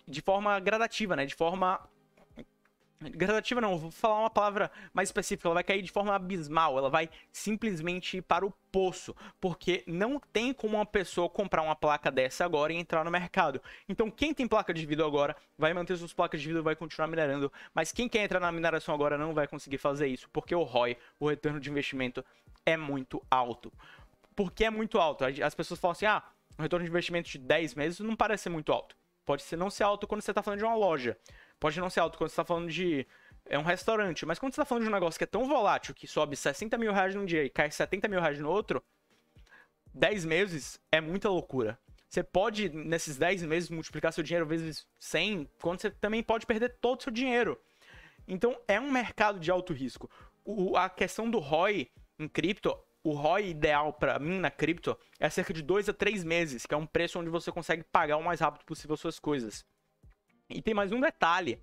de 0.08 0.22
forma 0.22 0.60
gradativa, 0.60 1.16
né? 1.16 1.26
De 1.26 1.36
forma 1.36 1.80
gradativa 3.00 3.62
não, 3.62 3.78
vou 3.78 3.92
falar 3.92 4.20
uma 4.20 4.30
palavra 4.30 4.72
mais 4.94 5.10
específica, 5.10 5.48
ela 5.48 5.56
vai 5.56 5.64
cair 5.64 5.82
de 5.82 5.92
forma 5.92 6.16
abismal, 6.16 6.78
ela 6.78 6.90
vai 6.90 7.10
simplesmente 7.32 8.18
ir 8.18 8.22
para 8.22 8.46
o 8.46 8.54
poço, 8.72 9.16
porque 9.40 9.84
não 9.86 10.20
tem 10.20 10.54
como 10.54 10.78
uma 10.78 10.86
pessoa 10.86 11.30
comprar 11.30 11.62
uma 11.62 11.76
placa 11.76 12.12
dessa 12.12 12.44
agora 12.44 12.74
e 12.74 12.76
entrar 12.76 13.04
no 13.04 13.12
mercado. 13.12 13.62
Então 13.88 14.10
quem 14.10 14.34
tem 14.34 14.48
placa 14.48 14.74
de 14.74 14.86
vídeo 14.86 15.06
agora 15.06 15.36
vai 15.58 15.74
manter 15.74 15.98
suas 15.98 16.14
placas 16.14 16.42
de 16.42 16.48
vídeo, 16.48 16.64
vai 16.64 16.76
continuar 16.76 17.08
minerando, 17.08 17.52
mas 17.74 17.92
quem 17.92 18.10
quer 18.10 18.24
entrar 18.24 18.40
na 18.40 18.52
mineração 18.52 18.94
agora 18.96 19.18
não 19.18 19.34
vai 19.34 19.48
conseguir 19.48 19.78
fazer 19.78 20.08
isso, 20.08 20.30
porque 20.32 20.56
o 20.56 20.64
ROI, 20.64 20.98
o 21.20 21.30
retorno 21.30 21.60
de 21.60 21.70
investimento, 21.70 22.26
é 22.66 22.76
muito 22.76 23.22
alto. 23.30 23.72
Por 24.36 24.52
que 24.52 24.66
é 24.66 24.70
muito 24.70 25.00
alto? 25.00 25.24
As 25.24 25.56
pessoas 25.56 25.80
falam 25.80 25.94
assim, 25.94 26.06
ah, 26.06 26.24
um 26.58 26.64
retorno 26.64 26.84
de 26.84 26.90
investimento 26.90 27.30
de 27.30 27.38
10 27.38 27.76
meses 27.76 28.00
não 28.00 28.16
parece 28.16 28.44
ser 28.44 28.50
muito 28.50 28.72
alto. 28.72 28.96
Pode 29.26 29.44
ser 29.44 29.58
não 29.58 29.70
ser 29.70 29.84
alto 29.84 30.08
quando 30.08 30.22
você 30.22 30.32
está 30.32 30.42
falando 30.42 30.60
de 30.60 30.66
uma 30.66 30.76
loja. 30.76 31.18
Pode 31.60 31.80
não 31.80 31.90
ser 31.90 32.00
alto 32.00 32.18
quando 32.18 32.30
você 32.30 32.34
está 32.34 32.46
falando 32.46 32.70
de 32.70 33.06
é 33.50 33.58
um 33.58 33.64
restaurante. 33.64 34.26
Mas 34.26 34.40
quando 34.40 34.54
você 34.54 34.62
está 34.62 34.66
falando 34.66 34.84
de 34.84 34.90
um 34.90 34.94
negócio 34.94 35.18
que 35.18 35.24
é 35.24 35.28
tão 35.28 35.46
volátil, 35.46 35.96
que 35.96 36.08
sobe 36.08 36.36
60 36.36 36.78
mil 36.78 36.92
reais 36.92 37.16
num 37.16 37.26
dia 37.26 37.44
e 37.44 37.50
cai 37.50 37.72
70 37.72 38.08
mil 38.08 38.20
reais 38.20 38.40
no 38.40 38.50
outro, 38.50 38.84
10 39.94 40.26
meses 40.26 40.80
é 40.92 41.02
muita 41.02 41.30
loucura. 41.30 41.80
Você 42.10 42.24
pode, 42.24 42.70
nesses 42.70 43.18
10 43.18 43.44
meses, 43.44 43.70
multiplicar 43.70 44.14
seu 44.14 44.24
dinheiro 44.24 44.46
vezes 44.46 44.88
100, 45.00 45.50
quando 45.62 45.82
você 45.82 45.92
também 45.92 46.24
pode 46.24 46.46
perder 46.46 46.78
todo 46.80 47.00
o 47.00 47.04
seu 47.04 47.12
dinheiro. 47.12 47.60
Então, 48.28 48.58
é 48.68 48.80
um 48.80 48.92
mercado 48.92 49.40
de 49.40 49.52
alto 49.52 49.74
risco. 49.74 50.10
O, 50.46 50.78
a 50.78 50.90
questão 50.90 51.30
do 51.30 51.40
ROI 51.40 51.90
em 52.18 52.28
cripto, 52.28 52.78
o 53.04 53.12
ROI 53.12 53.50
ideal 53.50 53.92
para 53.92 54.20
mim 54.20 54.40
na 54.40 54.50
cripto 54.50 54.98
é 55.20 55.30
cerca 55.30 55.54
de 55.54 55.62
2 55.62 55.90
a 55.90 55.94
3 55.94 56.24
meses, 56.24 56.66
que 56.66 56.74
é 56.74 56.78
um 56.78 56.86
preço 56.86 57.20
onde 57.20 57.30
você 57.30 57.52
consegue 57.52 57.84
pagar 57.84 58.18
o 58.18 58.24
mais 58.24 58.40
rápido 58.40 58.64
possível 58.64 58.96
suas 58.96 59.20
coisas. 59.20 59.66
E 60.50 60.62
tem 60.62 60.74
mais 60.74 60.92
um 60.92 61.00
detalhe. 61.00 61.60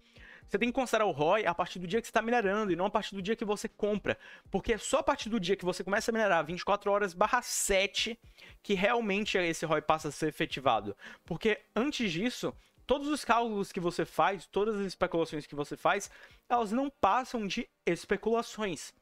Você 0.46 0.58
tem 0.58 0.68
que 0.68 0.74
considerar 0.74 1.06
o 1.06 1.10
ROI 1.10 1.46
a 1.46 1.54
partir 1.54 1.78
do 1.78 1.86
dia 1.86 2.00
que 2.00 2.06
você 2.06 2.10
está 2.10 2.20
minerando 2.20 2.70
e 2.70 2.76
não 2.76 2.86
a 2.86 2.90
partir 2.90 3.14
do 3.14 3.22
dia 3.22 3.34
que 3.34 3.44
você 3.44 3.68
compra. 3.68 4.18
Porque 4.50 4.74
é 4.74 4.78
só 4.78 4.98
a 4.98 5.02
partir 5.02 5.30
do 5.30 5.40
dia 5.40 5.56
que 5.56 5.64
você 5.64 5.82
começa 5.82 6.10
a 6.10 6.12
minerar 6.12 6.44
24 6.44 6.90
horas 6.90 7.14
barra 7.14 7.40
7 7.40 8.18
que 8.62 8.74
realmente 8.74 9.38
esse 9.38 9.64
ROI 9.64 9.82
passa 9.82 10.08
a 10.08 10.12
ser 10.12 10.28
efetivado. 10.28 10.96
Porque 11.24 11.60
antes 11.74 12.12
disso, 12.12 12.54
todos 12.86 13.08
os 13.08 13.24
cálculos 13.24 13.72
que 13.72 13.80
você 13.80 14.04
faz, 14.04 14.46
todas 14.46 14.76
as 14.76 14.86
especulações 14.86 15.46
que 15.46 15.54
você 15.54 15.76
faz, 15.76 16.10
elas 16.48 16.72
não 16.72 16.90
passam 16.90 17.46
de 17.46 17.68
especulações. 17.86 18.92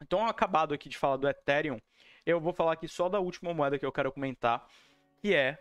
Então, 0.00 0.26
acabado 0.26 0.74
aqui 0.74 0.88
de 0.88 0.98
falar 0.98 1.16
do 1.16 1.28
Ethereum, 1.28 1.80
eu 2.24 2.40
vou 2.40 2.52
falar 2.52 2.72
aqui 2.72 2.88
só 2.88 3.08
da 3.08 3.20
última 3.20 3.52
moeda 3.52 3.78
que 3.78 3.86
eu 3.86 3.92
quero 3.92 4.12
comentar, 4.12 4.66
que 5.20 5.34
é 5.34 5.58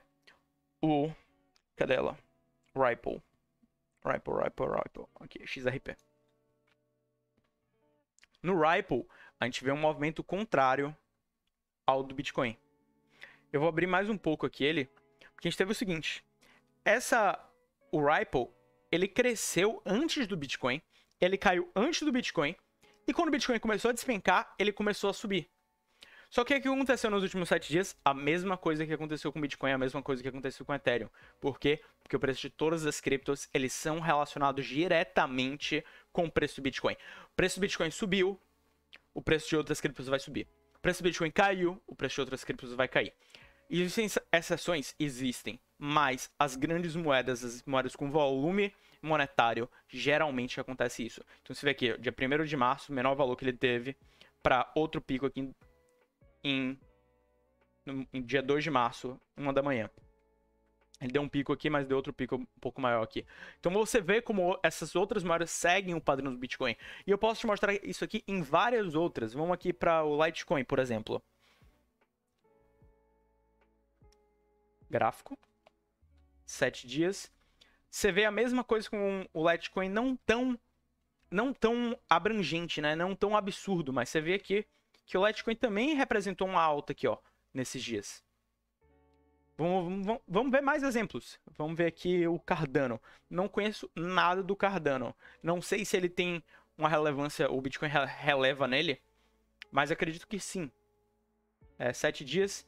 o. 0.82 1.12
Cadê 1.76 1.96
ela? 1.96 2.18
Ripple. 2.76 3.22
Ripple, 4.06 4.34
Ripple, 4.34 4.66
Ripple. 4.68 5.06
Aqui, 5.20 5.48
XRP. 5.48 5.96
No 8.42 8.60
Ripple, 8.60 9.08
a 9.40 9.46
gente 9.46 9.64
vê 9.64 9.72
um 9.72 9.78
movimento 9.78 10.24
contrário 10.24 10.96
ao 11.86 12.04
do 12.04 12.14
Bitcoin. 12.14 12.58
Eu 13.52 13.60
vou 13.60 13.70
abrir 13.70 13.88
mais 13.88 14.10
um 14.10 14.18
pouco 14.18 14.46
aqui 14.46 14.64
ele, 14.64 14.86
porque 15.34 15.48
a 15.48 15.52
gente 15.52 15.58
teve 15.58 15.72
o 15.72 15.76
seguinte. 15.76 16.26
Essa, 16.84 17.40
o 17.92 18.04
Ripple, 18.06 18.50
ele 18.92 19.08
cresceu 19.08 19.82
antes 19.86 20.28
do 20.28 20.36
Bitcoin, 20.36 20.82
ele 21.22 21.38
caiu 21.38 21.72
antes 21.76 22.02
do 22.02 22.12
Bitcoin, 22.12 22.56
e 23.08 23.14
quando 23.14 23.30
o 23.30 23.32
Bitcoin 23.32 23.60
começou 23.60 23.90
a 23.90 23.94
despencar, 23.94 24.54
ele 24.58 24.72
começou 24.72 25.10
a 25.10 25.14
subir. 25.14 25.50
Só 26.34 26.44
que 26.44 26.56
o 26.56 26.60
que 26.60 26.68
aconteceu 26.68 27.12
nos 27.12 27.22
últimos 27.22 27.48
sete 27.48 27.70
dias? 27.70 27.96
A 28.04 28.12
mesma 28.12 28.58
coisa 28.58 28.84
que 28.88 28.92
aconteceu 28.92 29.32
com 29.32 29.38
o 29.38 29.42
Bitcoin, 29.44 29.72
a 29.72 29.78
mesma 29.78 30.02
coisa 30.02 30.20
que 30.20 30.28
aconteceu 30.28 30.66
com 30.66 30.72
o 30.72 30.76
Ethereum. 30.76 31.08
Por 31.40 31.60
quê? 31.60 31.80
Porque 32.02 32.16
o 32.16 32.20
preço 32.20 32.42
de 32.42 32.50
todas 32.50 32.88
as 32.88 33.00
criptos, 33.00 33.48
eles 33.54 33.72
são 33.72 34.00
relacionados 34.00 34.66
diretamente 34.66 35.86
com 36.12 36.26
o 36.26 36.32
preço 36.32 36.56
do 36.56 36.64
Bitcoin. 36.64 36.96
O 36.96 37.36
preço 37.36 37.60
do 37.60 37.62
Bitcoin 37.62 37.92
subiu, 37.92 38.42
o 39.14 39.22
preço 39.22 39.48
de 39.48 39.58
outras 39.58 39.80
criptos 39.80 40.08
vai 40.08 40.20
subir. 40.20 40.48
O 40.76 40.80
preço 40.80 41.04
do 41.04 41.06
Bitcoin 41.06 41.30
caiu, 41.30 41.80
o 41.86 41.96
preço 41.96 42.16
de 42.16 42.22
outras 42.22 42.44
criptos 42.44 42.74
vai 42.74 42.88
cair. 42.88 43.14
Existem 43.70 44.08
exceções? 44.32 44.96
Existem. 45.00 45.60
Mas 45.78 46.32
as 46.40 46.56
grandes 46.56 46.96
moedas, 46.96 47.44
as 47.44 47.64
moedas 47.64 47.96
com 47.96 48.10
volume 48.10 48.74
monetário, 49.04 49.70
geralmente 49.88 50.60
acontece 50.60 51.06
isso. 51.06 51.24
Então 51.44 51.56
você 51.56 51.64
vê 51.64 51.74
aqui, 51.74 51.96
dia 52.00 52.12
1 52.12 52.44
de 52.46 52.58
março, 52.58 52.92
o 52.92 52.96
menor 52.96 53.14
valor 53.14 53.36
que 53.36 53.46
ele 53.46 53.54
teve 53.54 53.96
para 54.42 54.70
outro 54.76 55.00
pico 55.00 55.28
aqui 55.28 55.54
em, 56.44 56.78
no, 57.86 58.06
dia 58.22 58.42
2 58.42 58.64
de 58.64 58.70
março, 58.70 59.20
uma 59.36 59.54
da 59.54 59.62
manhã. 59.62 59.90
Ele 61.02 61.12
deu 61.12 61.22
um 61.22 61.28
pico 61.28 61.52
aqui, 61.52 61.70
mas 61.70 61.86
deu 61.86 61.98
outro 61.98 62.14
pico 62.14 62.36
um 62.36 62.46
pouco 62.62 62.80
maior 62.80 63.04
aqui. 63.04 63.26
Então 63.60 63.72
você 63.74 64.00
vê 64.00 64.22
como 64.22 64.58
essas 64.64 64.96
outras 64.96 65.24
moedas 65.24 65.52
seguem 65.52 65.96
o 65.96 66.02
padrão 66.02 66.32
do 66.32 66.38
Bitcoin. 66.38 66.76
E 67.06 67.12
eu 67.12 67.18
posso 67.18 67.42
te 67.42 67.48
mostrar 67.48 67.74
isso 67.84 68.04
aqui 68.06 68.24
em 68.28 68.42
várias 68.42 68.96
outras. 68.96 69.34
Vamos 69.34 69.54
aqui 69.54 69.74
para 69.74 70.04
o 70.04 70.24
Litecoin, 70.24 70.64
por 70.64 70.80
exemplo. 70.80 71.22
Gráfico. 74.90 75.38
Sete 76.46 76.88
dias. 76.88 77.32
Você 77.90 78.12
vê 78.12 78.24
a 78.26 78.32
mesma 78.32 78.64
coisa 78.64 78.90
com 78.90 79.28
o 79.34 79.52
Litecoin, 79.52 79.90
não 79.90 80.16
tão, 80.16 80.58
não 81.30 81.54
tão 81.54 82.00
abrangente, 82.10 82.82
né? 82.82 82.96
Não 82.96 83.14
tão 83.14 83.36
absurdo, 83.36 83.92
mas 83.92 84.08
você 84.08 84.22
vê 84.22 84.36
aqui 84.36 84.66
que 85.06 85.18
o 85.18 85.26
Litecoin 85.26 85.56
também 85.56 85.96
representou 85.96 86.48
uma 86.48 86.62
alta 86.62 86.94
aqui, 86.94 87.08
ó, 87.08 87.18
nesses 87.54 87.84
dias. 87.84 88.24
Vamos, 89.58 90.06
vamos, 90.06 90.22
vamos, 90.28 90.52
ver 90.52 90.62
mais 90.62 90.84
exemplos. 90.84 91.40
Vamos 91.58 91.78
ver 91.78 91.86
aqui 91.86 92.28
o 92.28 92.40
Cardano. 92.40 93.00
Não 93.30 93.48
conheço 93.48 93.90
nada 93.96 94.42
do 94.42 94.56
Cardano. 94.56 95.16
Não 95.42 95.62
sei 95.62 95.86
se 95.86 95.96
ele 95.96 96.10
tem 96.10 96.44
uma 96.78 96.90
relevância, 96.90 97.50
o 97.52 97.62
Bitcoin 97.62 97.90
releva 98.18 98.68
nele, 98.68 99.00
mas 99.72 99.92
acredito 99.92 100.28
que 100.28 100.40
sim. 100.40 100.72
É, 101.78 101.94
sete 101.94 102.26
dias. 102.26 102.68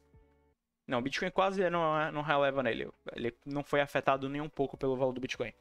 Não, 0.87 0.99
o 0.99 1.01
Bitcoin 1.01 1.31
quase 1.31 1.67
não, 1.69 2.11
não 2.11 2.21
releva 2.21 2.61
nele. 2.61 2.87
Ele 3.13 3.35
não 3.45 3.63
foi 3.63 3.81
afetado 3.81 4.29
nem 4.29 4.41
um 4.41 4.49
pouco 4.49 4.77
pelo 4.77 4.95
valor 4.95 5.13
do 5.13 5.21
Bitcoin. 5.21 5.53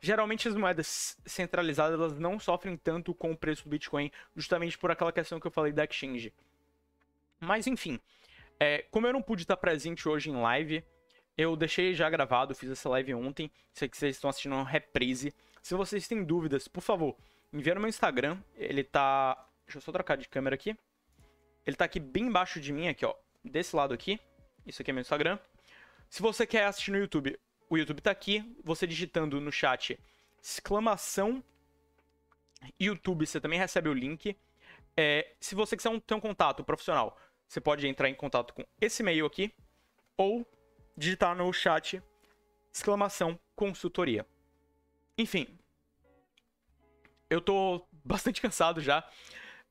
Geralmente 0.00 0.48
as 0.48 0.54
moedas 0.54 1.18
centralizadas 1.26 1.98
elas 1.98 2.18
não 2.18 2.38
sofrem 2.38 2.76
tanto 2.76 3.14
com 3.14 3.32
o 3.32 3.36
preço 3.36 3.64
do 3.64 3.70
Bitcoin, 3.70 4.10
justamente 4.34 4.78
por 4.78 4.90
aquela 4.90 5.12
questão 5.12 5.38
que 5.38 5.46
eu 5.46 5.50
falei 5.50 5.72
da 5.72 5.84
exchange. 5.84 6.32
Mas 7.38 7.66
enfim, 7.66 8.00
é, 8.58 8.84
como 8.90 9.06
eu 9.06 9.12
não 9.12 9.22
pude 9.22 9.42
estar 9.42 9.56
presente 9.56 10.08
hoje 10.08 10.30
em 10.30 10.36
live, 10.36 10.84
eu 11.36 11.56
deixei 11.56 11.94
já 11.94 12.08
gravado, 12.10 12.54
fiz 12.54 12.70
essa 12.70 12.88
live 12.90 13.14
ontem. 13.14 13.50
Sei 13.72 13.88
que 13.88 13.96
vocês 13.96 14.16
estão 14.16 14.28
assistindo 14.28 14.54
uma 14.54 14.68
reprise. 14.68 15.34
Se 15.62 15.74
vocês 15.74 16.06
têm 16.06 16.22
dúvidas, 16.22 16.68
por 16.68 16.82
favor, 16.82 17.16
envia 17.52 17.74
no 17.74 17.80
meu 17.80 17.88
Instagram. 17.88 18.38
Ele 18.54 18.84
tá. 18.84 19.34
Deixa 19.64 19.78
eu 19.78 19.82
só 19.82 19.92
trocar 19.92 20.16
de 20.16 20.28
câmera 20.28 20.54
aqui. 20.54 20.76
Ele 21.66 21.76
tá 21.76 21.84
aqui 21.84 22.00
bem 22.00 22.24
embaixo 22.24 22.60
de 22.60 22.72
mim, 22.72 22.88
aqui, 22.88 23.06
ó. 23.06 23.14
Desse 23.42 23.74
lado 23.74 23.94
aqui. 23.94 24.20
Isso 24.66 24.82
aqui 24.82 24.90
é 24.90 24.94
meu 24.94 25.00
Instagram. 25.00 25.38
Se 26.08 26.20
você 26.20 26.46
quer 26.46 26.64
assistir 26.64 26.90
no 26.90 26.98
YouTube, 26.98 27.38
o 27.70 27.78
YouTube 27.78 28.02
tá 28.02 28.10
aqui. 28.10 28.44
Você 28.62 28.86
digitando 28.86 29.40
no 29.40 29.50
chat 29.50 29.98
exclamação 30.42 31.42
YouTube, 32.78 33.26
você 33.26 33.40
também 33.40 33.58
recebe 33.58 33.88
o 33.88 33.94
link. 33.94 34.36
É, 34.96 35.34
se 35.40 35.54
você 35.54 35.76
quiser 35.76 35.88
um, 35.88 36.00
ter 36.00 36.14
um 36.14 36.20
contato 36.20 36.62
profissional, 36.64 37.16
você 37.48 37.60
pode 37.60 37.86
entrar 37.86 38.08
em 38.08 38.14
contato 38.14 38.52
com 38.52 38.64
esse 38.80 39.02
e-mail 39.02 39.24
aqui 39.24 39.54
ou 40.16 40.46
digitar 40.96 41.34
no 41.34 41.50
chat 41.52 42.02
exclamação 42.72 43.38
consultoria. 43.54 44.26
Enfim, 45.16 45.58
eu 47.30 47.40
tô 47.40 47.86
bastante 48.04 48.42
cansado 48.42 48.80
já. 48.80 49.08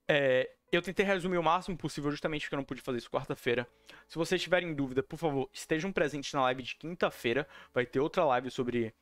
É, 0.07 0.49
eu 0.71 0.81
tentei 0.81 1.05
resumir 1.05 1.37
o 1.37 1.43
máximo 1.43 1.77
possível, 1.77 2.11
justamente 2.11 2.43
porque 2.43 2.55
eu 2.55 2.57
não 2.57 2.63
pude 2.63 2.81
fazer 2.81 2.99
isso 2.99 3.09
quarta-feira. 3.09 3.67
Se 4.07 4.17
vocês 4.17 4.41
tiverem 4.41 4.73
dúvida, 4.73 5.01
por 5.01 5.17
favor, 5.17 5.49
estejam 5.51 5.91
presentes 5.91 6.31
na 6.33 6.41
live 6.43 6.63
de 6.63 6.75
quinta-feira. 6.75 7.47
Vai 7.73 7.85
ter 7.85 7.99
outra 7.99 8.23
live 8.25 8.51
sobre 8.51 8.93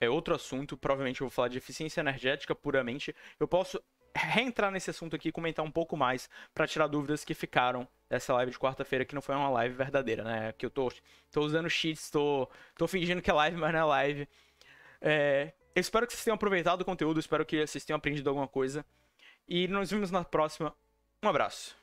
é, 0.00 0.08
outro 0.08 0.34
assunto. 0.34 0.76
Provavelmente 0.76 1.20
eu 1.20 1.26
vou 1.26 1.30
falar 1.30 1.48
de 1.48 1.58
eficiência 1.58 2.00
energética 2.00 2.54
puramente. 2.54 3.14
Eu 3.38 3.46
posso 3.46 3.80
reentrar 4.14 4.70
nesse 4.70 4.90
assunto 4.90 5.16
aqui 5.16 5.28
e 5.28 5.32
comentar 5.32 5.64
um 5.64 5.70
pouco 5.70 5.96
mais 5.96 6.28
para 6.54 6.66
tirar 6.66 6.86
dúvidas 6.86 7.24
que 7.24 7.34
ficaram 7.34 7.88
dessa 8.08 8.34
live 8.34 8.52
de 8.52 8.58
quarta-feira, 8.58 9.04
que 9.04 9.14
não 9.14 9.22
foi 9.22 9.34
uma 9.34 9.48
live 9.48 9.74
verdadeira, 9.74 10.22
né? 10.22 10.52
Que 10.52 10.66
eu 10.66 10.70
tô, 10.70 10.92
tô 11.30 11.40
usando 11.40 11.70
cheats, 11.70 12.10
tô, 12.10 12.48
tô 12.76 12.86
fingindo 12.86 13.22
que 13.22 13.30
é 13.30 13.32
live, 13.32 13.56
mas 13.56 13.72
não 13.72 13.80
é 13.80 13.84
live. 13.84 14.28
É, 15.00 15.52
espero 15.74 16.06
que 16.06 16.12
vocês 16.12 16.24
tenham 16.24 16.34
aproveitado 16.34 16.82
o 16.82 16.84
conteúdo, 16.84 17.18
espero 17.18 17.46
que 17.46 17.66
vocês 17.66 17.84
tenham 17.84 17.96
aprendido 17.96 18.28
alguma 18.28 18.48
coisa. 18.48 18.84
E 19.48 19.66
nos 19.68 19.90
vemos 19.90 20.10
na 20.10 20.24
próxima. 20.24 20.74
Um 21.22 21.28
abraço. 21.28 21.81